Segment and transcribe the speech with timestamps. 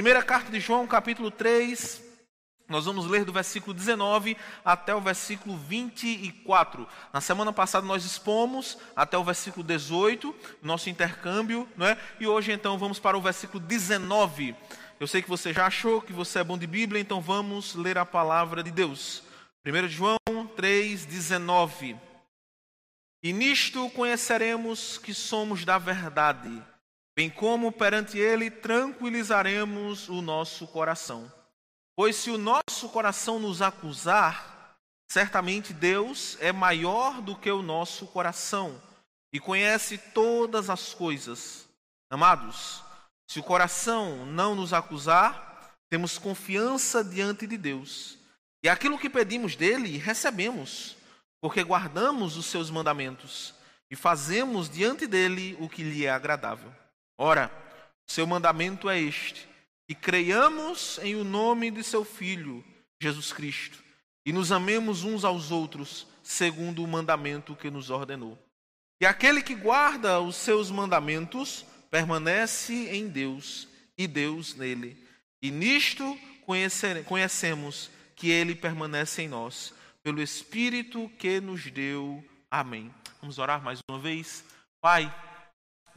[0.00, 2.02] Primeira carta de João, capítulo 3,
[2.66, 4.34] nós vamos ler do versículo 19
[4.64, 6.88] até o versículo 24.
[7.12, 11.98] Na semana passada nós expomos até o versículo 18, nosso intercâmbio, não é?
[12.18, 14.56] E hoje então vamos para o versículo 19.
[14.98, 17.98] Eu sei que você já achou que você é bom de Bíblia, então vamos ler
[17.98, 19.22] a palavra de Deus.
[19.66, 20.16] 1 João
[20.56, 21.94] 3, 19.
[23.22, 26.64] E nisto conheceremos que somos da verdade
[27.20, 31.30] bem como perante Ele tranquilizaremos o nosso coração.
[31.94, 34.74] Pois se o nosso coração nos acusar,
[35.06, 38.80] certamente Deus é maior do que o nosso coração
[39.34, 41.68] e conhece todas as coisas.
[42.08, 42.82] Amados,
[43.30, 48.16] se o coração não nos acusar, temos confiança diante de Deus.
[48.64, 50.96] E aquilo que pedimos dele, recebemos,
[51.38, 53.54] porque guardamos os seus mandamentos
[53.90, 56.79] e fazemos diante dele o que lhe é agradável.
[57.22, 57.52] Ora,
[58.06, 59.46] seu mandamento é este:
[59.86, 62.64] que creiamos em o nome de seu Filho,
[62.98, 63.78] Jesus Cristo,
[64.24, 68.38] e nos amemos uns aos outros, segundo o mandamento que nos ordenou.
[68.98, 73.68] E aquele que guarda os seus mandamentos permanece em Deus,
[73.98, 74.96] e Deus nele.
[75.42, 76.18] E nisto
[77.04, 82.24] conhecemos que ele permanece em nós, pelo Espírito que nos deu.
[82.50, 82.90] Amém.
[83.20, 84.42] Vamos orar mais uma vez.
[84.80, 85.14] Pai.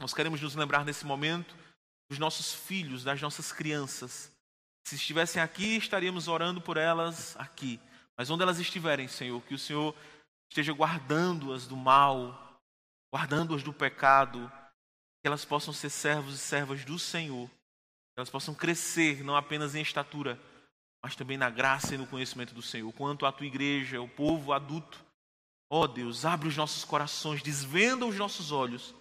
[0.04, 1.56] Nós queremos nos lembrar nesse momento
[2.10, 4.30] dos nossos filhos, das nossas crianças.
[4.86, 7.80] Se estivessem aqui, estaríamos orando por elas aqui.
[8.14, 9.96] Mas onde elas estiverem, Senhor, que o Senhor
[10.50, 12.60] esteja guardando-as do mal,
[13.10, 14.52] guardando-as do pecado,
[15.22, 19.74] que elas possam ser servos e servas do Senhor, que elas possam crescer não apenas
[19.74, 20.38] em estatura,
[21.02, 22.92] mas também na graça e no conhecimento do Senhor.
[22.92, 25.02] Quanto à tua igreja, o povo adulto,
[25.70, 28.94] ó Deus, abre os nossos corações, desvenda os nossos olhos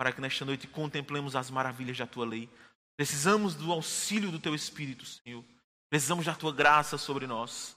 [0.00, 2.48] para que nesta noite contemplemos as maravilhas da tua lei.
[2.96, 5.44] Precisamos do auxílio do teu Espírito, Senhor.
[5.90, 7.76] Precisamos da tua graça sobre nós.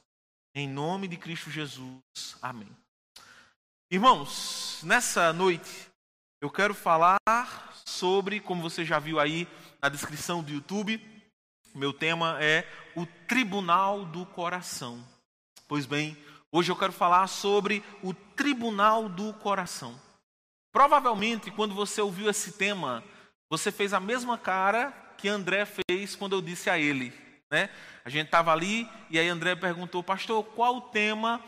[0.56, 2.00] Em nome de Cristo Jesus.
[2.42, 2.70] Amém.
[3.92, 5.70] Irmãos, nessa noite
[6.40, 7.20] eu quero falar
[7.86, 9.46] sobre, como você já viu aí
[9.82, 11.02] na descrição do YouTube,
[11.76, 15.06] meu tema é o Tribunal do Coração.
[15.68, 16.18] Pois bem,
[16.54, 20.00] hoje eu quero falar sobre o Tribunal do Coração.
[20.74, 23.04] Provavelmente, quando você ouviu esse tema,
[23.48, 27.14] você fez a mesma cara que André fez quando eu disse a ele.
[27.52, 27.70] Né?
[28.04, 31.40] A gente estava ali e aí André perguntou, pastor, qual o tema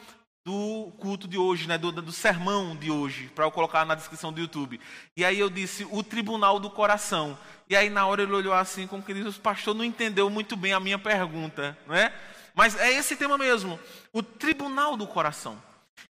[0.46, 1.75] do culto de hoje, né?
[1.75, 4.80] do, do sermão de hoje, para eu colocar na descrição do YouTube.
[5.18, 7.35] E aí eu disse, o tribunal do coração.
[7.68, 10.56] E aí na hora ele olhou assim, como que diz, o pastor não entendeu muito
[10.56, 11.75] bem a minha pergunta.
[11.88, 12.14] Né?
[12.53, 13.80] Mas é esse tema mesmo,
[14.14, 15.59] o tribunal do coração.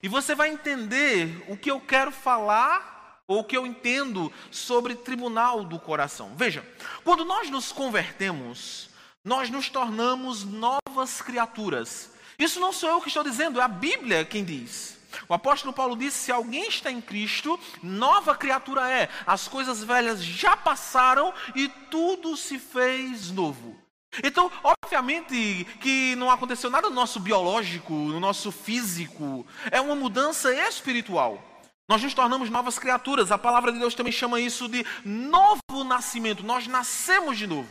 [0.02, 3.01] E você vai entender o que eu quero falar
[3.32, 6.32] ou o que eu entendo sobre tribunal do coração.
[6.36, 6.66] Veja,
[7.02, 8.90] quando nós nos convertemos,
[9.24, 12.10] nós nos tornamos novas criaturas.
[12.38, 14.98] Isso não sou eu que estou dizendo, é a Bíblia quem diz.
[15.28, 19.08] O apóstolo Paulo disse: se alguém está em Cristo, nova criatura é.
[19.26, 23.78] As coisas velhas já passaram e tudo se fez novo.
[24.22, 30.52] Então, obviamente que não aconteceu nada no nosso biológico, no nosso físico, é uma mudança
[30.68, 31.51] espiritual.
[31.92, 33.30] Nós nos tornamos novas criaturas.
[33.30, 36.42] A palavra de Deus também chama isso de novo nascimento.
[36.42, 37.68] Nós nascemos de novo.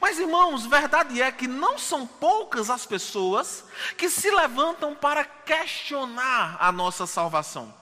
[0.00, 3.64] Mas, irmãos, verdade é que não são poucas as pessoas
[3.96, 7.74] que se levantam para questionar a nossa salvação.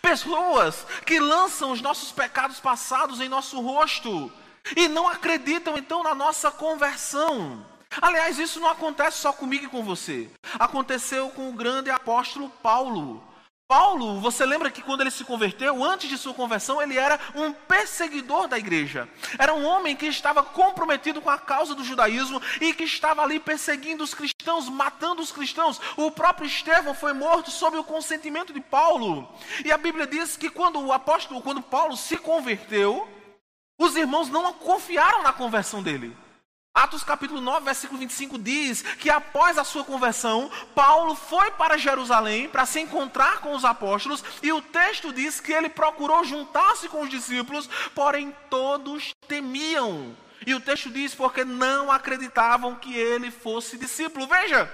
[0.00, 4.30] Pessoas que lançam os nossos pecados passados em nosso rosto
[4.76, 7.66] e não acreditam então na nossa conversão.
[8.00, 10.30] Aliás, isso não acontece só comigo e com você.
[10.56, 13.33] Aconteceu com o grande apóstolo Paulo.
[13.74, 17.52] Paulo, você lembra que quando ele se converteu, antes de sua conversão, ele era um
[17.52, 19.08] perseguidor da igreja.
[19.36, 23.40] Era um homem que estava comprometido com a causa do judaísmo e que estava ali
[23.40, 25.80] perseguindo os cristãos, matando os cristãos.
[25.96, 29.28] O próprio Estevão foi morto sob o consentimento de Paulo.
[29.64, 33.08] E a Bíblia diz que quando o apóstolo, quando Paulo se converteu,
[33.76, 36.16] os irmãos não confiaram na conversão dele.
[36.76, 42.48] Atos capítulo 9, versículo 25 diz que após a sua conversão, Paulo foi para Jerusalém
[42.48, 47.02] para se encontrar com os apóstolos, e o texto diz que ele procurou juntar-se com
[47.02, 50.16] os discípulos, porém todos temiam.
[50.44, 54.26] E o texto diz porque não acreditavam que ele fosse discípulo.
[54.26, 54.68] Veja,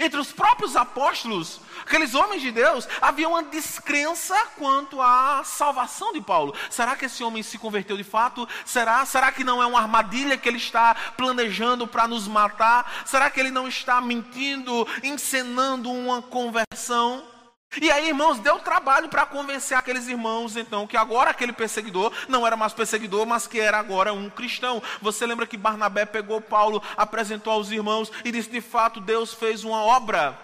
[0.00, 6.20] entre os próprios apóstolos, aqueles homens de Deus, havia uma descrença quanto à salvação de
[6.20, 6.54] Paulo.
[6.68, 8.48] Será que esse homem se converteu de fato?
[8.64, 9.04] Será?
[9.06, 13.04] Será que não é uma armadilha que ele está planejando para nos matar?
[13.06, 17.35] Será que ele não está mentindo, encenando uma conversão?
[17.80, 22.46] E aí, irmãos, deu trabalho para convencer aqueles irmãos, então, que agora aquele perseguidor não
[22.46, 24.82] era mais perseguidor, mas que era agora um cristão.
[25.02, 29.62] Você lembra que Barnabé pegou Paulo, apresentou aos irmãos e disse: de fato, Deus fez
[29.62, 30.38] uma obra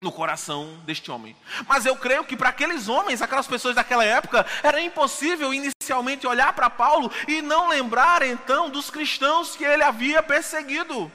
[0.00, 1.34] no coração deste homem.
[1.66, 6.52] Mas eu creio que para aqueles homens, aquelas pessoas daquela época, era impossível inicialmente olhar
[6.52, 11.10] para Paulo e não lembrar então dos cristãos que ele havia perseguido.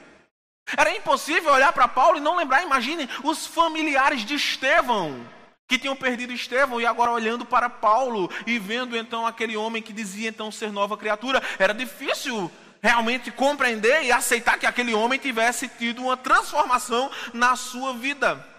[0.76, 5.26] Era impossível olhar para Paulo e não lembrar, imagine, os familiares de Estevão,
[5.66, 9.92] que tinham perdido Estevão e agora olhando para Paulo e vendo então aquele homem que
[9.92, 11.42] dizia então ser nova criatura.
[11.58, 12.50] Era difícil
[12.82, 18.53] realmente compreender e aceitar que aquele homem tivesse tido uma transformação na sua vida.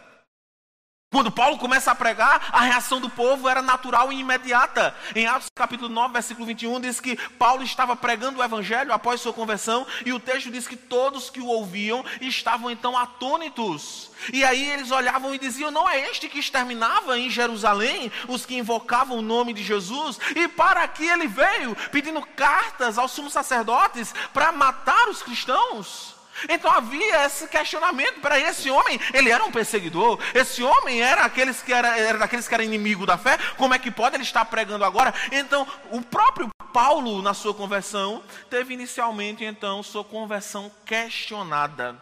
[1.16, 4.94] Quando Paulo começa a pregar, a reação do povo era natural e imediata.
[5.16, 9.32] Em Atos capítulo 9, versículo 21, diz que Paulo estava pregando o evangelho após sua
[9.32, 14.12] conversão, e o texto diz que todos que o ouviam estavam então atônitos.
[14.34, 18.58] E aí eles olhavam e diziam: Não é este que exterminava em Jerusalém os que
[18.58, 20.20] invocavam o nome de Jesus?
[20.36, 26.15] E para aqui ele veio pedindo cartas aos sumos sacerdotes para matar os cristãos?
[26.50, 31.62] Então havia esse questionamento para esse homem, ele era um perseguidor, esse homem era aqueles
[31.62, 34.46] que era, era daqueles que era inimigo da fé, como é que pode ele estar
[34.46, 35.14] pregando agora?
[35.32, 41.96] Então, o próprio Paulo, na sua conversão, teve inicialmente então sua conversão questionada.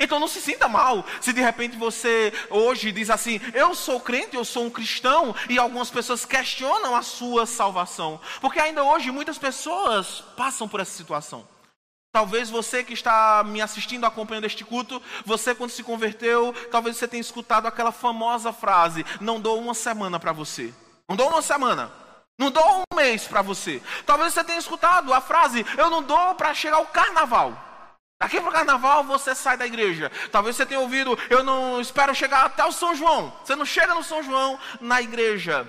[0.00, 4.36] Então não se sinta mal se de repente você hoje diz assim: Eu sou crente,
[4.36, 9.38] eu sou um cristão, e algumas pessoas questionam a sua salvação, porque ainda hoje muitas
[9.38, 11.46] pessoas passam por essa situação.
[12.12, 17.06] Talvez você que está me assistindo, acompanhando este culto, você quando se converteu, talvez você
[17.06, 20.72] tenha escutado aquela famosa frase: Não dou uma semana para você.
[21.08, 21.92] Não dou uma semana.
[22.38, 23.82] Não dou um mês para você.
[24.06, 27.64] Talvez você tenha escutado a frase: Eu não dou para chegar ao carnaval.
[28.20, 30.10] Daqui para o carnaval você sai da igreja.
[30.32, 33.32] Talvez você tenha ouvido: Eu não espero chegar até o São João.
[33.44, 35.68] Você não chega no São João na igreja.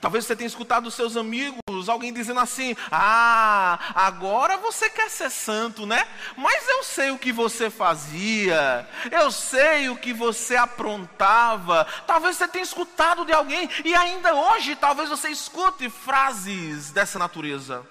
[0.00, 5.30] Talvez você tenha escutado dos seus amigos alguém dizendo assim: Ah, agora você quer ser
[5.30, 6.06] santo, né?
[6.36, 11.86] Mas eu sei o que você fazia, eu sei o que você aprontava.
[12.06, 17.86] Talvez você tenha escutado de alguém e ainda hoje talvez você escute frases dessa natureza.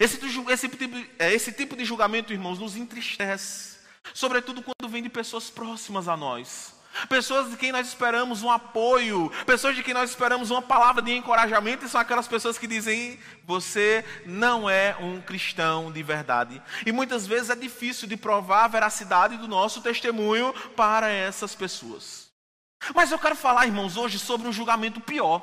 [0.00, 0.18] Esse,
[0.48, 3.76] esse, tipo, é, esse tipo de julgamento, irmãos, nos entristece,
[4.14, 6.74] sobretudo quando vem de pessoas próximas a nós.
[7.08, 11.12] Pessoas de quem nós esperamos um apoio, pessoas de quem nós esperamos uma palavra de
[11.12, 16.62] encorajamento, e são aquelas pessoas que dizem: você não é um cristão de verdade.
[16.84, 22.30] E muitas vezes é difícil de provar a veracidade do nosso testemunho para essas pessoas.
[22.94, 25.42] Mas eu quero falar, irmãos, hoje sobre um julgamento pior.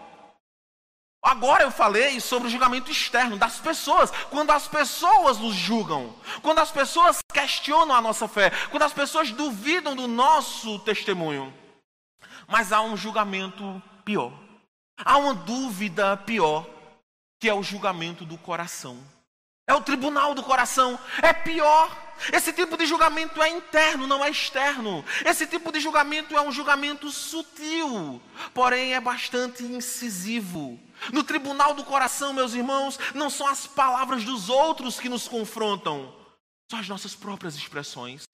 [1.21, 4.09] Agora eu falei sobre o julgamento externo das pessoas.
[4.29, 9.31] Quando as pessoas nos julgam, quando as pessoas questionam a nossa fé, quando as pessoas
[9.31, 11.53] duvidam do nosso testemunho.
[12.47, 14.31] Mas há um julgamento pior.
[15.03, 16.65] Há uma dúvida pior,
[17.39, 18.97] que é o julgamento do coração.
[19.67, 20.97] É o tribunal do coração.
[21.21, 22.08] É pior.
[22.33, 25.03] Esse tipo de julgamento é interno, não é externo.
[25.25, 28.21] Esse tipo de julgamento é um julgamento sutil,
[28.53, 30.79] porém é bastante incisivo.
[31.13, 36.13] No tribunal do coração, meus irmãos, não são as palavras dos outros que nos confrontam,
[36.69, 38.27] são as nossas próprias expressões.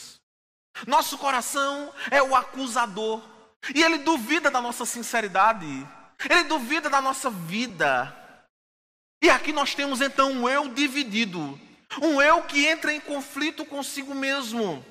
[0.88, 3.22] Nosso coração é o acusador,
[3.74, 5.66] e ele duvida da nossa sinceridade,
[6.30, 8.16] ele duvida da nossa vida.
[9.24, 11.60] E aqui nós temos então um eu dividido,
[12.02, 14.84] um eu que entra em conflito consigo mesmo.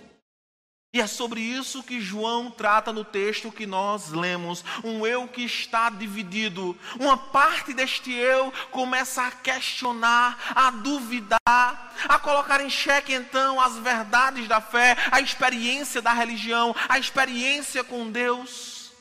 [0.94, 4.65] E é sobre isso que João trata no texto que nós lemos.
[4.84, 6.79] Um eu que está dividido.
[7.01, 13.77] Uma parte deste eu começa a questionar, a duvidar, a colocar em xeque então as
[13.77, 18.93] verdades da fé, a experiência da religião, a experiência com Deus.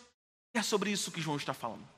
[0.56, 1.93] E é sobre isso que João está falando.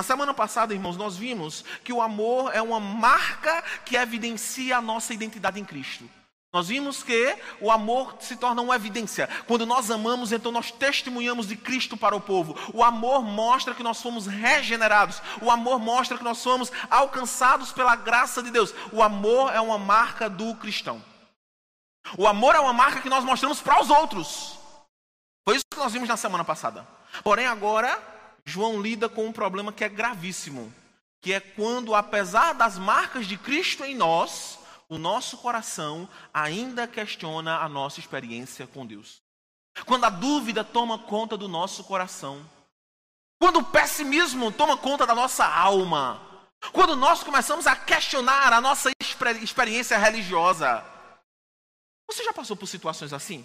[0.00, 4.80] Na semana passada, irmãos, nós vimos que o amor é uma marca que evidencia a
[4.80, 6.08] nossa identidade em Cristo.
[6.50, 9.28] Nós vimos que o amor se torna uma evidência.
[9.46, 12.56] Quando nós amamos, então nós testemunhamos de Cristo para o povo.
[12.72, 15.20] O amor mostra que nós fomos regenerados.
[15.42, 18.74] O amor mostra que nós fomos alcançados pela graça de Deus.
[18.92, 21.04] O amor é uma marca do cristão.
[22.16, 24.58] O amor é uma marca que nós mostramos para os outros.
[25.46, 26.88] Foi isso que nós vimos na semana passada.
[27.22, 28.09] Porém, agora,
[28.44, 30.72] João lida com um problema que é gravíssimo.
[31.20, 37.58] Que é quando, apesar das marcas de Cristo em nós, o nosso coração ainda questiona
[37.58, 39.22] a nossa experiência com Deus.
[39.86, 42.44] Quando a dúvida toma conta do nosso coração.
[43.38, 46.20] Quando o pessimismo toma conta da nossa alma.
[46.72, 48.90] Quando nós começamos a questionar a nossa
[49.40, 50.84] experiência religiosa.
[52.10, 53.44] Você já passou por situações assim?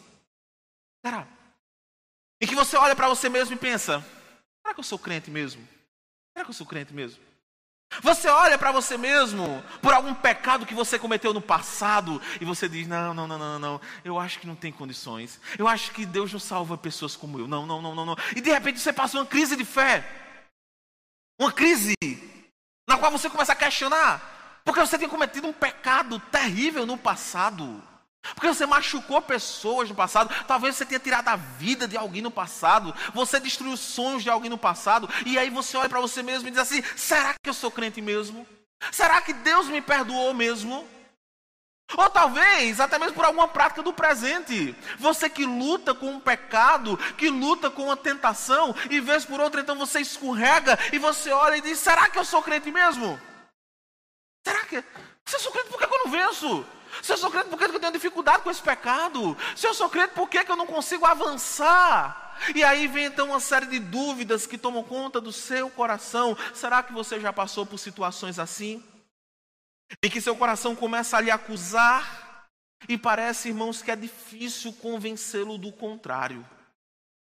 [1.06, 1.28] Será?
[2.42, 4.04] Em que você olha para você mesmo e pensa:
[4.76, 5.68] que eu sou crente mesmo?
[6.34, 7.24] Será que eu sou crente mesmo?
[8.02, 12.68] Você olha para você mesmo por algum pecado que você cometeu no passado e você
[12.68, 15.40] diz: não, não, não, não, não, eu acho que não tem condições.
[15.58, 17.48] Eu acho que Deus não salva pessoas como eu.
[17.48, 18.18] Não, não, não, não, não.
[18.36, 20.04] E de repente você passa uma crise de fé.
[21.40, 21.96] Uma crise
[22.88, 24.62] na qual você começa a questionar.
[24.66, 27.82] Porque você tem cometido um pecado terrível no passado.
[28.34, 32.32] Porque você machucou pessoas no passado, talvez você tenha tirado a vida de alguém no
[32.32, 36.48] passado, você destruiu sonhos de alguém no passado, e aí você olha para você mesmo
[36.48, 38.48] e diz assim: será que eu sou crente mesmo?
[38.92, 40.88] Será que Deus me perdoou mesmo?
[41.96, 44.76] Ou talvez até mesmo por alguma prática do presente.
[44.98, 49.62] Você que luta com um pecado, que luta com uma tentação, e vez por outra
[49.62, 53.20] então você escorrega e você olha e diz: será que eu sou crente mesmo?
[54.46, 54.84] Será que.
[55.26, 56.66] Se eu sou crente, por que eu não venço?
[57.02, 59.38] Se eu sou crente, por que eu tenho dificuldade com esse pecado?
[59.56, 62.36] Se eu sou crente, por que eu não consigo avançar?
[62.54, 66.38] E aí vem então uma série de dúvidas que tomam conta do seu coração.
[66.54, 68.84] Será que você já passou por situações assim?
[70.04, 72.48] Em que seu coração começa a lhe acusar
[72.88, 76.46] e parece, irmãos, que é difícil convencê-lo do contrário.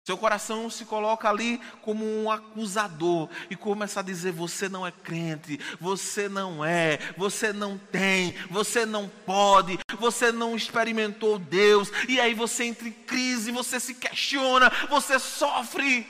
[0.06, 4.92] Seu coração se coloca ali como um acusador e começa a dizer: você não é
[4.92, 11.90] crente, você não é, você não tem, você não pode, você não experimentou Deus.
[12.06, 16.06] E aí você entra em crise, você se questiona, você sofre.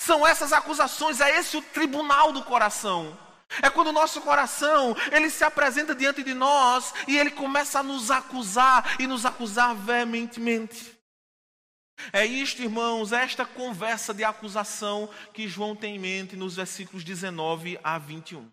[0.00, 3.18] São essas acusações, é esse o tribunal do coração.
[3.60, 7.82] É quando o nosso coração, ele se apresenta diante de nós e ele começa a
[7.82, 10.97] nos acusar e nos acusar veementemente.
[12.12, 17.78] É isto, irmãos, esta conversa de acusação que João tem em mente nos versículos 19
[17.82, 18.48] a 21.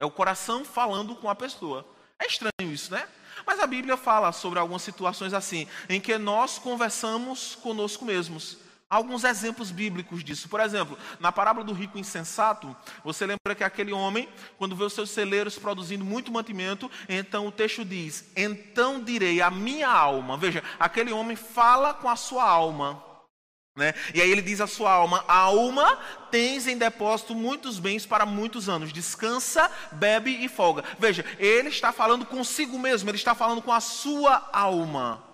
[0.00, 1.86] É o coração falando com a pessoa.
[2.18, 3.06] É estranho isso, né?
[3.46, 8.58] Mas a Bíblia fala sobre algumas situações assim, em que nós conversamos conosco mesmos.
[8.88, 10.48] Alguns exemplos bíblicos disso.
[10.48, 14.28] Por exemplo, na parábola do rico insensato, você lembra que aquele homem,
[14.58, 19.50] quando vê os seus celeiros produzindo muito mantimento, então o texto diz: Então direi a
[19.50, 20.36] minha alma.
[20.36, 23.02] Veja, aquele homem fala com a sua alma.
[23.74, 23.92] Né?
[24.14, 25.98] E aí ele diz à sua alma: Alma,
[26.30, 28.92] tens em depósito muitos bens para muitos anos.
[28.92, 30.84] Descansa, bebe e folga.
[30.96, 35.25] Veja, ele está falando consigo mesmo, ele está falando com a sua alma.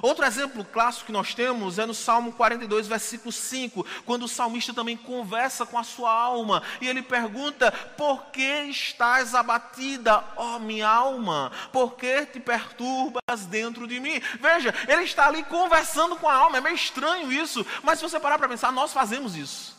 [0.00, 4.72] Outro exemplo clássico que nós temos é no Salmo 42, versículo 5, quando o salmista
[4.72, 10.88] também conversa com a sua alma e ele pergunta: Por que estás abatida, ó minha
[10.88, 11.50] alma?
[11.72, 14.20] Por que te perturbas dentro de mim?
[14.40, 18.20] Veja, ele está ali conversando com a alma, é meio estranho isso, mas se você
[18.20, 19.76] parar para pensar, nós fazemos isso.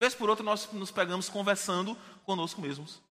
[0.00, 3.02] Vez por outra, nós nos pegamos conversando conosco mesmos.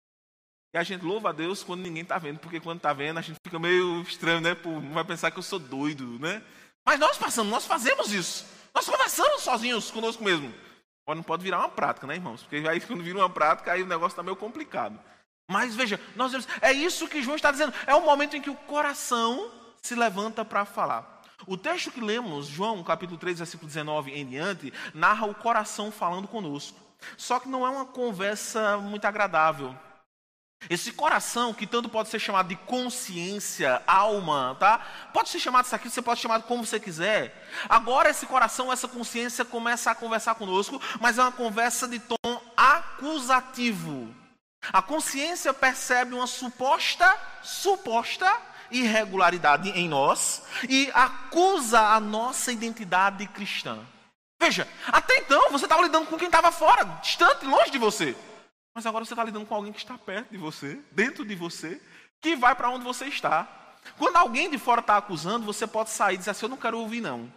[0.73, 3.21] E a gente louva a Deus quando ninguém está vendo, porque quando está vendo a
[3.21, 4.53] gente fica meio estranho, né?
[4.53, 6.43] Pô, vai pensar que eu sou doido, né?
[6.85, 8.45] Mas nós passamos, nós fazemos isso.
[8.73, 10.53] Nós conversamos sozinhos conosco mesmo.
[11.05, 12.43] Pode, não pode virar uma prática, né, irmãos?
[12.43, 14.99] Porque aí quando vira uma prática, aí o negócio está meio complicado.
[15.49, 17.73] Mas veja, nós é isso que João está dizendo.
[17.88, 21.23] É o momento em que o coração se levanta para falar.
[21.47, 26.27] O texto que lemos, João, capítulo 3, versículo 19 em diante, narra o coração falando
[26.27, 26.77] conosco.
[27.17, 29.75] Só que não é uma conversa muito agradável.
[30.68, 34.80] Esse coração, que tanto pode ser chamado de consciência, alma, tá?
[35.13, 37.48] Pode ser chamado isso aqui, você pode chamar como você quiser.
[37.70, 42.42] Agora, esse coração, essa consciência começa a conversar conosco, mas é uma conversa de tom
[42.58, 44.13] acusativo.
[44.74, 53.80] A consciência percebe uma suposta, suposta irregularidade em nós e acusa a nossa identidade cristã.
[54.39, 58.16] Veja, até então você estava lidando com quem estava fora, distante, longe de você.
[58.79, 61.81] Mas agora você está lidando com alguém que está perto de você, dentro de você,
[62.21, 63.75] que vai para onde você está.
[63.98, 66.79] Quando alguém de fora está acusando, você pode sair e dizer assim: Eu não quero
[66.79, 67.17] ouvir, não.
[67.17, 67.31] Não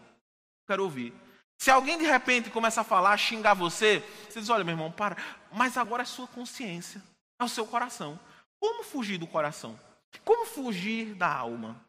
[0.68, 1.12] quero ouvir.
[1.58, 5.16] Se alguém de repente começa a falar, xingar você, você diz: Olha, meu irmão, para.
[5.50, 7.02] Mas agora é sua consciência,
[7.40, 8.20] é o seu coração.
[8.60, 9.76] Como fugir do coração?
[10.24, 11.84] Como fugir da alma?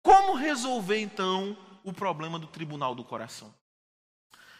[0.00, 3.52] Como resolver então o problema do tribunal do coração?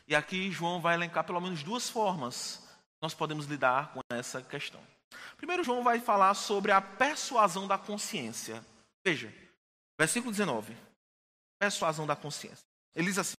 [0.08, 2.68] E aqui João vai elencar pelo menos duas formas
[3.00, 4.80] nós podemos lidar com essa questão.
[5.36, 8.64] Primeiro, João vai falar sobre a persuasão da consciência.
[9.04, 9.32] Veja,
[9.98, 10.76] versículo 19.
[11.58, 12.64] Persuasão da consciência.
[12.94, 13.36] Ele diz assim: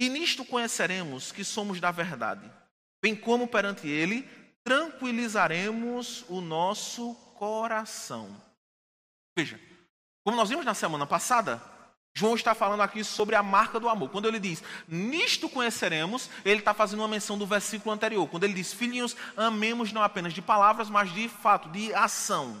[0.00, 2.50] E nisto conheceremos que somos da verdade,
[3.02, 4.28] bem como perante Ele
[4.64, 8.34] tranquilizaremos o nosso coração.
[9.38, 9.60] Veja,
[10.24, 11.62] como nós vimos na semana passada,
[12.18, 14.08] João está falando aqui sobre a marca do amor.
[14.08, 18.26] Quando ele diz, nisto conheceremos, ele está fazendo uma menção do versículo anterior.
[18.26, 22.56] Quando ele diz, filhinhos, amemos não apenas de palavras, mas de fato, de ação.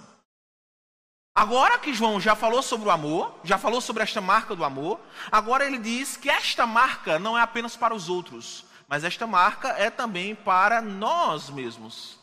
[1.34, 5.00] Agora que João já falou sobre o amor, já falou sobre esta marca do amor,
[5.32, 9.68] agora ele diz que esta marca não é apenas para os outros, mas esta marca
[9.68, 12.18] é também para nós mesmos.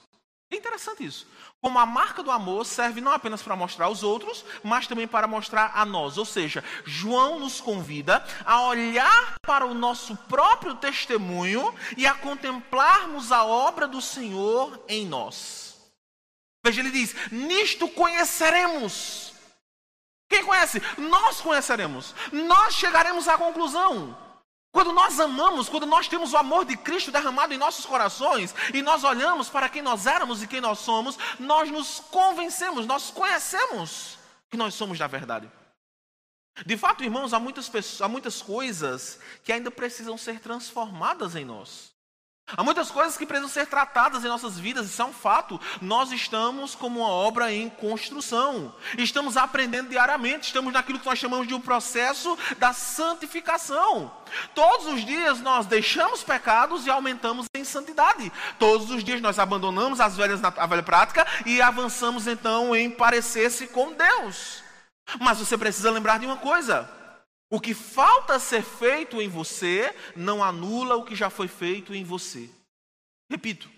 [0.52, 1.28] É interessante isso.
[1.64, 5.28] Como a marca do amor serve não apenas para mostrar aos outros, mas também para
[5.28, 6.18] mostrar a nós.
[6.18, 13.32] Ou seja, João nos convida a olhar para o nosso próprio testemunho e a contemplarmos
[13.32, 15.78] a obra do Senhor em nós.
[16.66, 19.32] Veja, ele diz: Nisto conheceremos.
[20.30, 20.82] Quem conhece?
[20.98, 22.14] Nós conheceremos.
[22.34, 24.18] Nós chegaremos à conclusão
[24.74, 28.82] quando nós amamos, quando nós temos o amor de Cristo derramado em nossos corações e
[28.82, 34.18] nós olhamos para quem nós éramos e quem nós somos, nós nos convencemos, nós conhecemos
[34.50, 35.50] que nós somos da verdade.
[36.66, 41.46] De fato, irmãos, há muitas, pessoas, há muitas coisas que ainda precisam ser transformadas em
[41.46, 41.93] nós.
[42.46, 45.60] Há muitas coisas que precisam ser tratadas em nossas vidas, isso é um fato.
[45.82, 48.76] Nós estamos como uma obra em construção.
[48.98, 54.12] Estamos aprendendo diariamente, estamos naquilo que nós chamamos de um processo da santificação.
[54.54, 58.32] Todos os dias nós deixamos pecados e aumentamos em santidade.
[58.60, 63.68] Todos os dias nós abandonamos as velhas, a velha prática e avançamos então em parecer-se
[63.68, 64.62] com Deus.
[65.20, 66.90] Mas você precisa lembrar de uma coisa:
[67.52, 72.04] o que falta ser feito em você não anula o que já foi feito em
[72.04, 72.50] você.
[73.30, 73.70] Repito,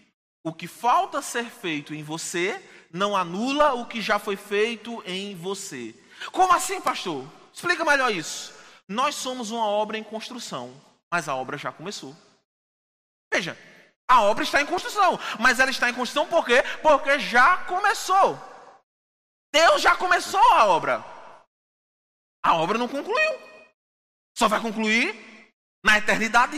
[0.43, 5.35] o que falta ser feito em você não anula o que já foi feito em
[5.35, 5.93] você.
[6.31, 7.27] Como assim, pastor?
[7.53, 8.53] Explica melhor isso.
[8.87, 10.79] Nós somos uma obra em construção,
[11.11, 12.15] mas a obra já começou.
[13.33, 13.57] Veja,
[14.07, 16.63] a obra está em construção, mas ela está em construção por quê?
[16.81, 18.39] Porque já começou.
[19.53, 21.03] Deus já começou a obra.
[22.43, 23.54] A obra não concluiu.
[24.37, 25.51] Só vai concluir
[25.83, 26.57] na eternidade,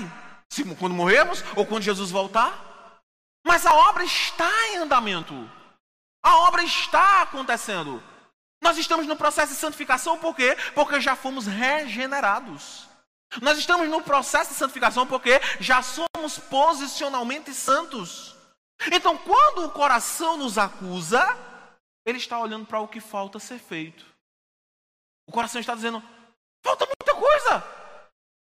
[0.50, 3.02] se, quando morrermos ou quando Jesus voltar.
[3.46, 5.50] Mas a obra está em andamento.
[6.24, 8.04] A obra está acontecendo.
[8.62, 10.58] Nós estamos no processo de santificação por quê?
[10.74, 12.88] Porque já fomos regenerados.
[13.42, 18.36] Nós estamos no processo de santificação porque já somos posicionalmente santos.
[18.92, 21.38] Então, quando o coração nos acusa,
[22.06, 24.06] ele está olhando para o que falta ser feito.
[25.28, 26.02] O coração está dizendo:
[26.64, 27.64] falta muita coisa.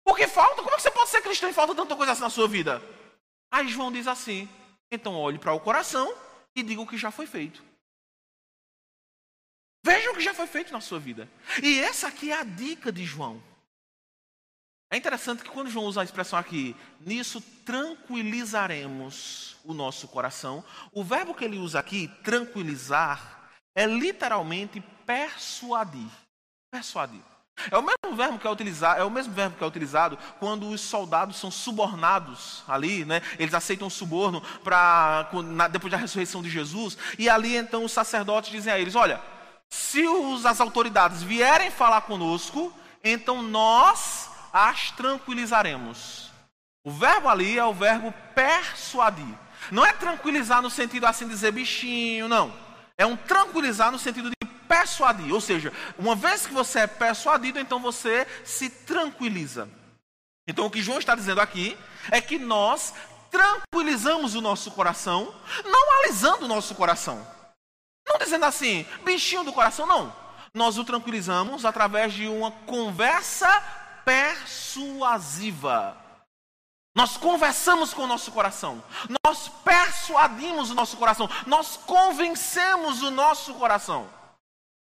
[0.04, 0.62] O que falta?
[0.62, 2.82] Como é que você pode ser cristão e falta tanta coisa assim na sua vida?
[3.52, 4.48] Aí João diz assim:
[4.90, 6.14] então olhe para o coração
[6.54, 7.64] e diga o que já foi feito.
[9.84, 11.28] Veja o que já foi feito na sua vida.
[11.62, 13.42] E essa aqui é a dica de João.
[14.92, 21.02] É interessante que quando João usa a expressão aqui, nisso tranquilizaremos o nosso coração, o
[21.02, 26.10] verbo que ele usa aqui, tranquilizar, é literalmente persuadir.
[26.70, 27.22] Persuadir.
[27.70, 30.68] É o mesmo verbo que é utilizado, é o mesmo verbo que é utilizado quando
[30.68, 33.22] os soldados são subornados ali, né?
[33.38, 35.28] Eles aceitam suborno para
[35.70, 39.20] depois da ressurreição de Jesus e ali então os sacerdotes dizem a eles: olha,
[39.70, 46.30] se os, as autoridades vierem falar conosco, então nós as tranquilizaremos.
[46.84, 49.34] O verbo ali é o verbo persuadir.
[49.70, 52.52] Não é tranquilizar no sentido assim dizer bichinho, não.
[52.98, 54.41] É um tranquilizar no sentido de
[54.72, 55.34] persuadir.
[55.34, 59.68] Ou seja, uma vez que você é persuadido, então você se tranquiliza.
[60.48, 61.76] Então o que João está dizendo aqui
[62.10, 62.94] é que nós
[63.30, 67.26] tranquilizamos o nosso coração, não alisando o nosso coração.
[68.08, 70.16] Não dizendo assim, bichinho do coração, não.
[70.54, 73.48] Nós o tranquilizamos através de uma conversa
[74.06, 75.96] persuasiva.
[76.94, 78.82] Nós conversamos com o nosso coração,
[79.24, 84.21] nós persuadimos o nosso coração, nós convencemos o nosso coração.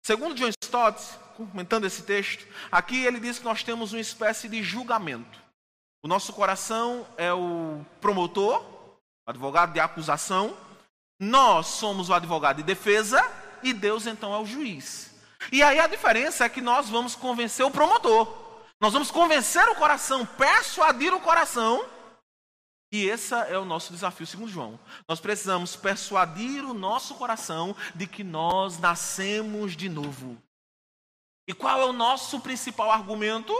[0.09, 0.99] Segundo John Stott,
[1.37, 5.39] comentando esse texto, aqui ele diz que nós temos uma espécie de julgamento.
[6.01, 8.65] O nosso coração é o promotor,
[9.23, 10.57] advogado de acusação,
[11.19, 13.23] nós somos o advogado de defesa
[13.61, 15.13] e Deus então é o juiz.
[15.51, 18.35] E aí a diferença é que nós vamos convencer o promotor,
[18.81, 21.85] nós vamos convencer o coração, persuadir o coração
[22.91, 24.79] e esse é o nosso desafio, segundo João.
[25.07, 30.41] Nós precisamos persuadir o nosso coração de que nós nascemos de novo.
[31.47, 33.53] E qual é o nosso principal argumento?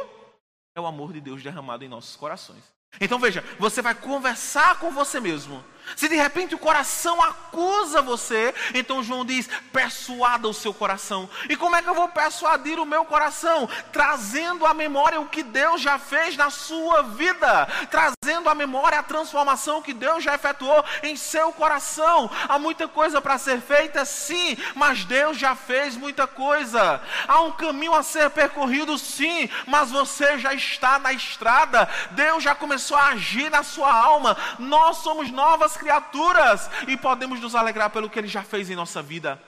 [0.76, 2.64] É o amor de Deus derramado em nossos corações.
[3.00, 5.64] Então veja, você vai conversar com você mesmo
[5.96, 11.30] se de repente o coração acusa você, então João diz: persuada o seu coração.
[11.50, 13.68] E como é que eu vou persuadir o meu coração?
[13.92, 19.04] Trazendo à memória o que Deus já fez na sua vida, trazendo à memória a
[19.04, 22.30] transformação que Deus já efetuou em seu coração.
[22.48, 27.02] Há muita coisa para ser feita, sim, mas Deus já fez muita coisa.
[27.28, 31.90] Há um caminho a ser percorrido, sim, mas você já está na estrada.
[32.12, 34.38] Deus já começou a agir na sua alma.
[34.58, 39.02] Nós somos novas criaturas e podemos nos alegrar pelo que Ele já fez em nossa
[39.02, 39.42] vida.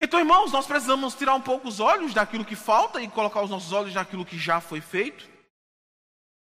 [0.00, 3.50] Então, irmãos, nós precisamos tirar um pouco os olhos daquilo que falta e colocar os
[3.50, 5.28] nossos olhos naquilo que já foi feito.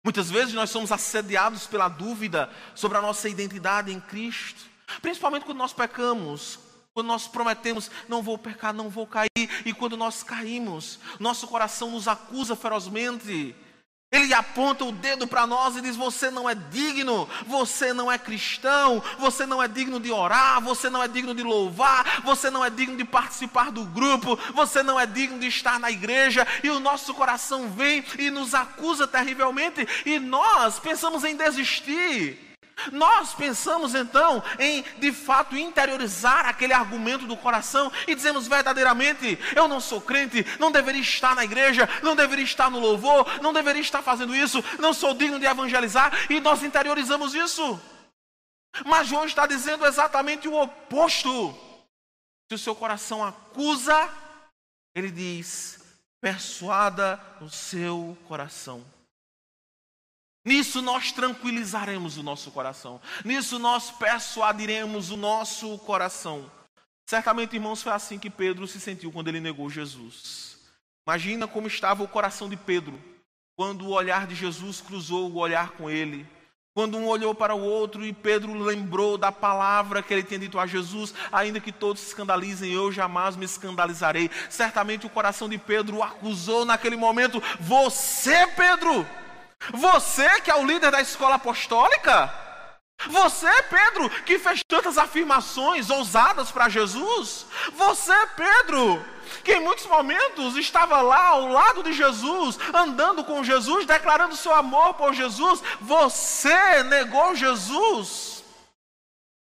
[0.05, 4.65] Muitas vezes nós somos assediados pela dúvida sobre a nossa identidade em Cristo,
[5.01, 6.59] principalmente quando nós pecamos,
[6.93, 9.31] quando nós prometemos, não vou pecar, não vou cair,
[9.65, 13.55] e quando nós caímos, nosso coração nos acusa ferozmente.
[14.13, 18.19] Ele aponta o dedo para nós e diz: Você não é digno, você não é
[18.19, 22.63] cristão, você não é digno de orar, você não é digno de louvar, você não
[22.63, 26.47] é digno de participar do grupo, você não é digno de estar na igreja.
[26.63, 32.52] E o nosso coração vem e nos acusa terrivelmente, e nós pensamos em desistir.
[32.91, 39.69] Nós pensamos então em de fato interiorizar aquele argumento do coração e dizemos verdadeiramente: eu
[39.69, 43.83] não sou crente, não deveria estar na igreja, não deveria estar no louvor, não deveria
[43.83, 47.81] estar fazendo isso, não sou digno de evangelizar, e nós interiorizamos isso.
[48.87, 51.55] Mas João está dizendo exatamente o oposto.
[52.49, 54.09] Se o seu coração acusa,
[54.95, 55.81] ele diz:
[56.21, 58.85] persuada o seu coração.
[60.45, 63.01] Nisso nós tranquilizaremos o nosso coração.
[63.25, 66.51] Nisso nós persuadiremos o nosso coração.
[67.07, 70.59] Certamente, irmãos, foi assim que Pedro se sentiu quando ele negou Jesus.
[71.07, 72.99] Imagina como estava o coração de Pedro
[73.57, 76.27] quando o olhar de Jesus cruzou o olhar com ele.
[76.75, 80.59] Quando um olhou para o outro e Pedro lembrou da palavra que ele tinha dito
[80.59, 84.31] a Jesus, ainda que todos se escandalizem, eu jamais me escandalizarei.
[84.49, 89.07] Certamente o coração de Pedro o acusou naquele momento: Você, Pedro,
[89.71, 92.33] você que é o líder da escola apostólica?
[93.09, 97.47] Você, Pedro, que fez tantas afirmações ousadas para Jesus?
[97.73, 99.05] Você, Pedro,
[99.43, 104.55] que em muitos momentos estava lá ao lado de Jesus, andando com Jesus, declarando seu
[104.55, 105.63] amor por Jesus?
[105.81, 108.45] Você negou Jesus?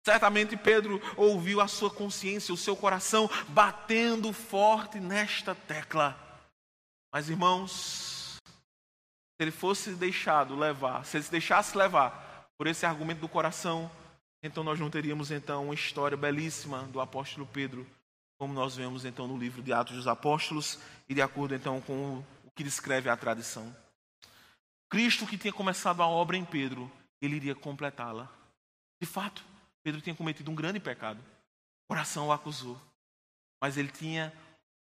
[0.05, 6.17] Certamente Pedro ouviu a sua consciência, o seu coração batendo forte nesta tecla.
[7.13, 8.10] Mas irmãos,
[9.41, 13.91] se ele fosse deixado levar, se ele se deixasse levar por esse argumento do coração,
[14.43, 17.87] então nós não teríamos então uma história belíssima do apóstolo Pedro,
[18.39, 22.19] como nós vemos então no livro de Atos dos Apóstolos e de acordo então com
[22.45, 23.75] o que descreve a tradição.
[24.91, 28.29] Cristo que tinha começado a obra em Pedro, ele iria completá-la.
[29.01, 29.43] De fato,
[29.83, 31.19] Pedro tinha cometido um grande pecado.
[31.19, 32.79] O coração o acusou.
[33.59, 34.35] Mas ele tinha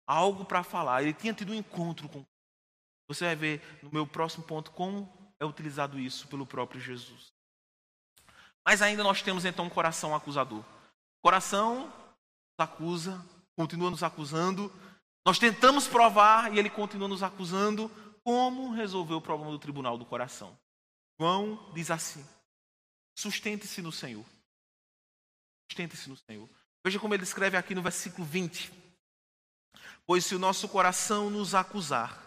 [0.06, 2.24] algo para falar, ele tinha tido um encontro com
[3.08, 7.32] você vai ver no meu próximo ponto como é utilizado isso pelo próprio Jesus.
[8.66, 10.60] Mas ainda nós temos então um coração acusador.
[10.60, 13.24] O coração nos acusa,
[13.56, 14.72] continua nos acusando.
[15.26, 17.90] Nós tentamos provar e ele continua nos acusando.
[18.22, 20.58] Como resolver o problema do tribunal do coração?
[21.20, 22.26] João diz assim:
[23.18, 24.24] sustente-se no Senhor.
[25.70, 26.48] Sustente-se no Senhor.
[26.82, 28.72] Veja como ele escreve aqui no versículo 20.
[30.06, 32.23] Pois se o nosso coração nos acusar,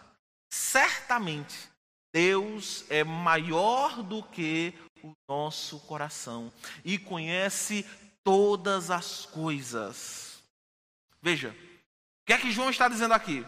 [0.50, 1.68] certamente
[2.12, 6.52] Deus é maior do que o nosso coração
[6.84, 7.86] e conhece
[8.24, 10.42] todas as coisas.
[11.20, 13.44] Veja, o que é que João está dizendo aqui?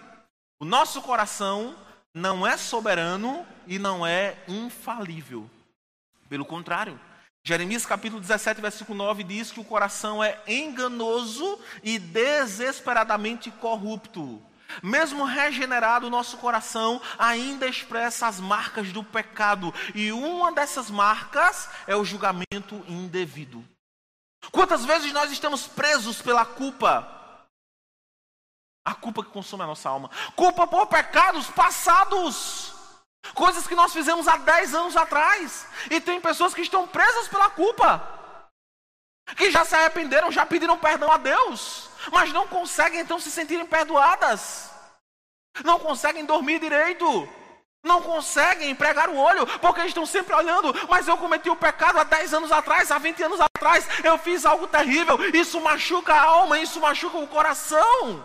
[0.58, 1.76] O nosso coração
[2.14, 5.48] não é soberano e não é infalível.
[6.28, 7.00] Pelo contrário,
[7.42, 14.42] Jeremias capítulo 17, versículo 9 diz que o coração é enganoso e desesperadamente corrupto.
[14.82, 21.96] Mesmo regenerado, nosso coração ainda expressa as marcas do pecado, e uma dessas marcas é
[21.96, 23.64] o julgamento indevido.
[24.50, 27.06] Quantas vezes nós estamos presos pela culpa?
[28.84, 30.10] A culpa que consome a nossa alma.
[30.34, 32.72] Culpa por pecados passados.
[33.34, 35.66] Coisas que nós fizemos há 10 anos atrás.
[35.90, 38.19] E tem pessoas que estão presas pela culpa.
[39.36, 43.66] Que já se arrependeram, já pediram perdão a Deus mas não conseguem então se sentirem
[43.66, 44.70] perdoadas,
[45.64, 47.28] não conseguem dormir direito,
[47.84, 51.98] não conseguem pregar o olho, porque estão sempre olhando, mas eu cometi o um pecado
[51.98, 56.22] há 10 anos atrás, há 20 anos atrás, eu fiz algo terrível, isso machuca a
[56.22, 58.24] alma, isso machuca o coração.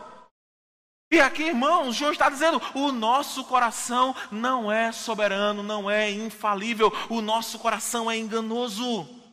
[1.12, 6.92] E aqui, irmãos, João está dizendo: o nosso coração não é soberano, não é infalível,
[7.10, 9.25] o nosso coração é enganoso.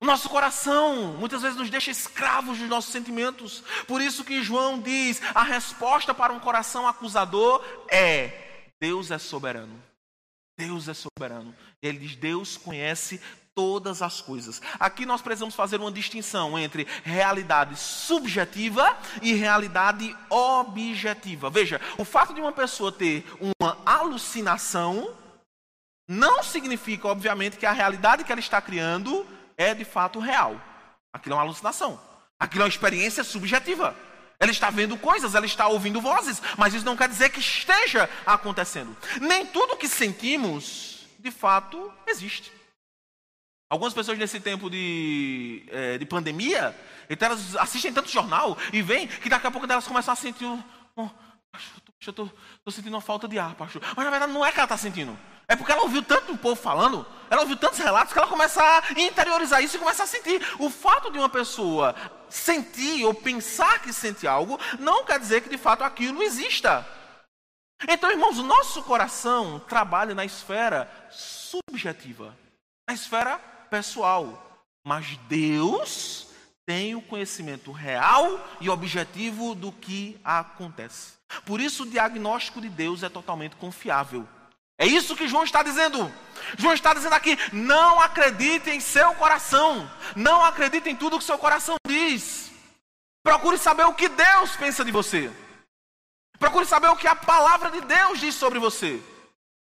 [0.00, 3.64] O nosso coração muitas vezes nos deixa escravos dos nossos sentimentos.
[3.86, 9.82] Por isso que João diz: a resposta para um coração acusador é: Deus é soberano.
[10.56, 11.54] Deus é soberano.
[11.82, 13.20] Ele diz: Deus conhece
[13.56, 14.62] todas as coisas.
[14.78, 21.50] Aqui nós precisamos fazer uma distinção entre realidade subjetiva e realidade objetiva.
[21.50, 25.12] Veja, o fato de uma pessoa ter uma alucinação
[26.06, 29.26] não significa, obviamente, que a realidade que ela está criando
[29.58, 30.58] é de fato real.
[31.12, 32.00] Aquilo é uma alucinação.
[32.38, 33.94] Aquilo é uma experiência subjetiva.
[34.40, 38.08] Ela está vendo coisas, ela está ouvindo vozes, mas isso não quer dizer que esteja
[38.24, 38.96] acontecendo.
[39.20, 42.52] Nem tudo que sentimos, de fato, existe.
[43.68, 46.74] Algumas pessoas nesse tempo de, é, de pandemia,
[47.10, 50.46] então elas assistem tanto jornal e vêm que daqui a pouco elas começam a sentir.
[50.94, 51.10] Oh,
[52.06, 52.32] eu estou
[52.70, 53.82] sentindo uma falta de ar, pastor.
[53.96, 55.18] Mas na verdade não é que ela está sentindo.
[55.48, 58.62] É porque ela ouviu tanto o povo falando, ela ouviu tantos relatos que ela começa
[58.62, 60.40] a interiorizar isso e começa a sentir.
[60.58, 61.94] O fato de uma pessoa
[62.28, 66.86] sentir ou pensar que sente algo, não quer dizer que de fato aquilo exista.
[67.88, 72.36] Então, irmãos, o nosso coração trabalha na esfera subjetiva,
[72.86, 73.38] na esfera
[73.70, 74.62] pessoal.
[74.84, 76.27] Mas Deus
[76.68, 81.14] tem o conhecimento real e objetivo do que acontece.
[81.46, 84.28] Por isso, o diagnóstico de Deus é totalmente confiável.
[84.76, 86.12] É isso que João está dizendo.
[86.58, 91.38] João está dizendo aqui: não acredite em seu coração, não acredite em tudo que seu
[91.38, 92.52] coração diz.
[93.22, 95.32] Procure saber o que Deus pensa de você.
[96.38, 99.02] Procure saber o que a palavra de Deus diz sobre você.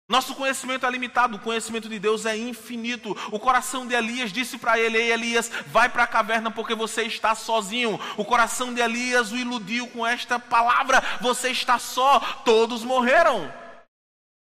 [0.08, 3.14] Nosso conhecimento é limitado, o conhecimento de Deus é infinito.
[3.30, 7.02] O coração de Elias disse para ele: Ei, Elias, vai para a caverna porque você
[7.02, 8.00] está sozinho.
[8.16, 13.52] O coração de Elias o iludiu com esta palavra: Você está só, todos morreram.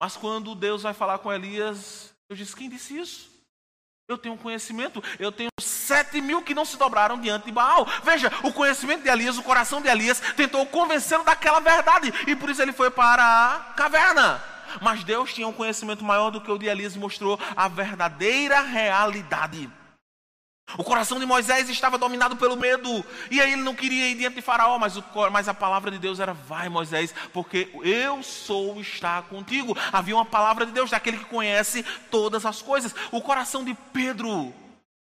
[0.01, 3.29] Mas quando Deus vai falar com Elias, Deus diz: Quem disse isso?
[4.09, 7.85] Eu tenho conhecimento, eu tenho sete mil que não se dobraram diante de Baal.
[8.05, 12.49] Veja, o conhecimento de Elias, o coração de Elias tentou convencê-lo daquela verdade, e por
[12.49, 14.58] isso ele foi para a caverna.
[14.81, 19.71] Mas Deus tinha um conhecimento maior do que o de Elias mostrou a verdadeira realidade.
[20.77, 24.35] O coração de Moisés estava dominado pelo medo, e aí ele não queria ir diante
[24.37, 28.79] de Faraó, mas, o, mas a palavra de Deus era: vai, Moisés, porque eu sou
[28.79, 29.75] estar contigo.
[29.91, 32.95] Havia uma palavra de Deus, daquele que conhece todas as coisas.
[33.11, 34.53] O coração de Pedro,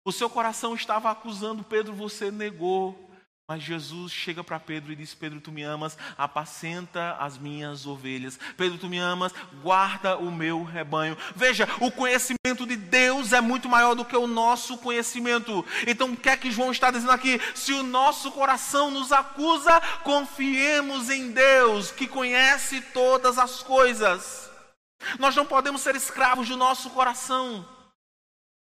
[0.06, 3.05] o seu coração estava acusando Pedro, você negou.
[3.48, 8.40] Mas Jesus chega para Pedro e diz: Pedro, tu me amas, apacenta as minhas ovelhas.
[8.58, 9.32] Pedro, tu me amas,
[9.62, 11.16] guarda o meu rebanho.
[11.36, 15.64] Veja, o conhecimento de Deus é muito maior do que o nosso conhecimento.
[15.86, 17.40] Então, o que é que João está dizendo aqui?
[17.54, 24.50] Se o nosso coração nos acusa, confiemos em Deus, que conhece todas as coisas.
[25.20, 27.64] Nós não podemos ser escravos do nosso coração.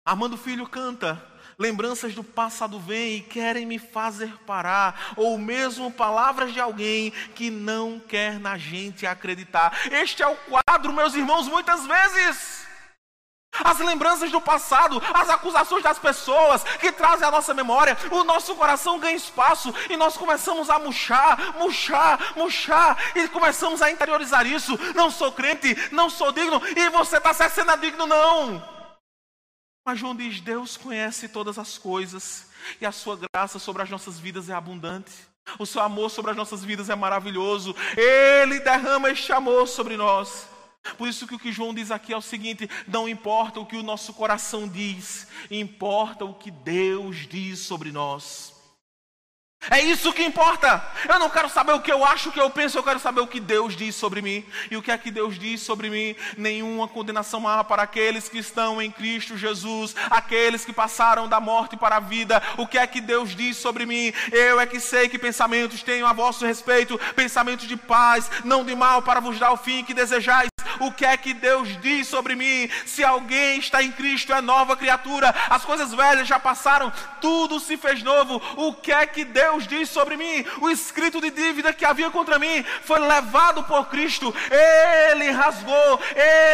[0.05, 1.28] Armando Filho canta.
[1.59, 7.51] Lembranças do passado vêm e querem me fazer parar, ou mesmo palavras de alguém que
[7.51, 9.77] não quer na gente acreditar.
[9.91, 12.65] Este é o quadro, meus irmãos, muitas vezes.
[13.51, 18.55] As lembranças do passado, as acusações das pessoas que trazem à nossa memória, o nosso
[18.55, 24.79] coração ganha espaço e nós começamos a murchar, murchar, murchar e começamos a interiorizar isso.
[24.95, 28.78] Não sou crente, não sou digno e você está sendo digno, não.
[29.89, 32.45] Mas João diz: Deus conhece todas as coisas
[32.79, 35.11] e a sua graça sobre as nossas vidas é abundante.
[35.57, 37.75] O seu amor sobre as nossas vidas é maravilhoso.
[37.97, 40.47] Ele derrama este amor sobre nós.
[40.95, 43.77] Por isso que o que João diz aqui é o seguinte: não importa o que
[43.77, 48.58] o nosso coração diz, importa o que Deus diz sobre nós.
[49.69, 50.81] É isso que importa.
[51.07, 53.19] Eu não quero saber o que eu acho, o que eu penso, eu quero saber
[53.19, 54.45] o que Deus diz sobre mim.
[54.71, 56.15] E o que é que Deus diz sobre mim?
[56.37, 61.75] Nenhuma condenação há para aqueles que estão em Cristo Jesus, aqueles que passaram da morte
[61.75, 62.41] para a vida.
[62.57, 64.13] O que é que Deus diz sobre mim?
[64.31, 68.75] Eu é que sei que pensamentos tenho a vosso respeito, pensamentos de paz, não de
[68.75, 72.35] mal, para vos dar o fim que desejais o que é que Deus diz sobre
[72.35, 72.69] mim.
[72.85, 77.77] Se alguém está em Cristo, é nova criatura, as coisas velhas já passaram, tudo se
[77.77, 78.41] fez novo.
[78.55, 80.45] O que é que Deus diz sobre mim?
[80.61, 84.33] O escrito de dívida que havia contra mim foi levado por Cristo,
[85.11, 85.99] ele rasgou,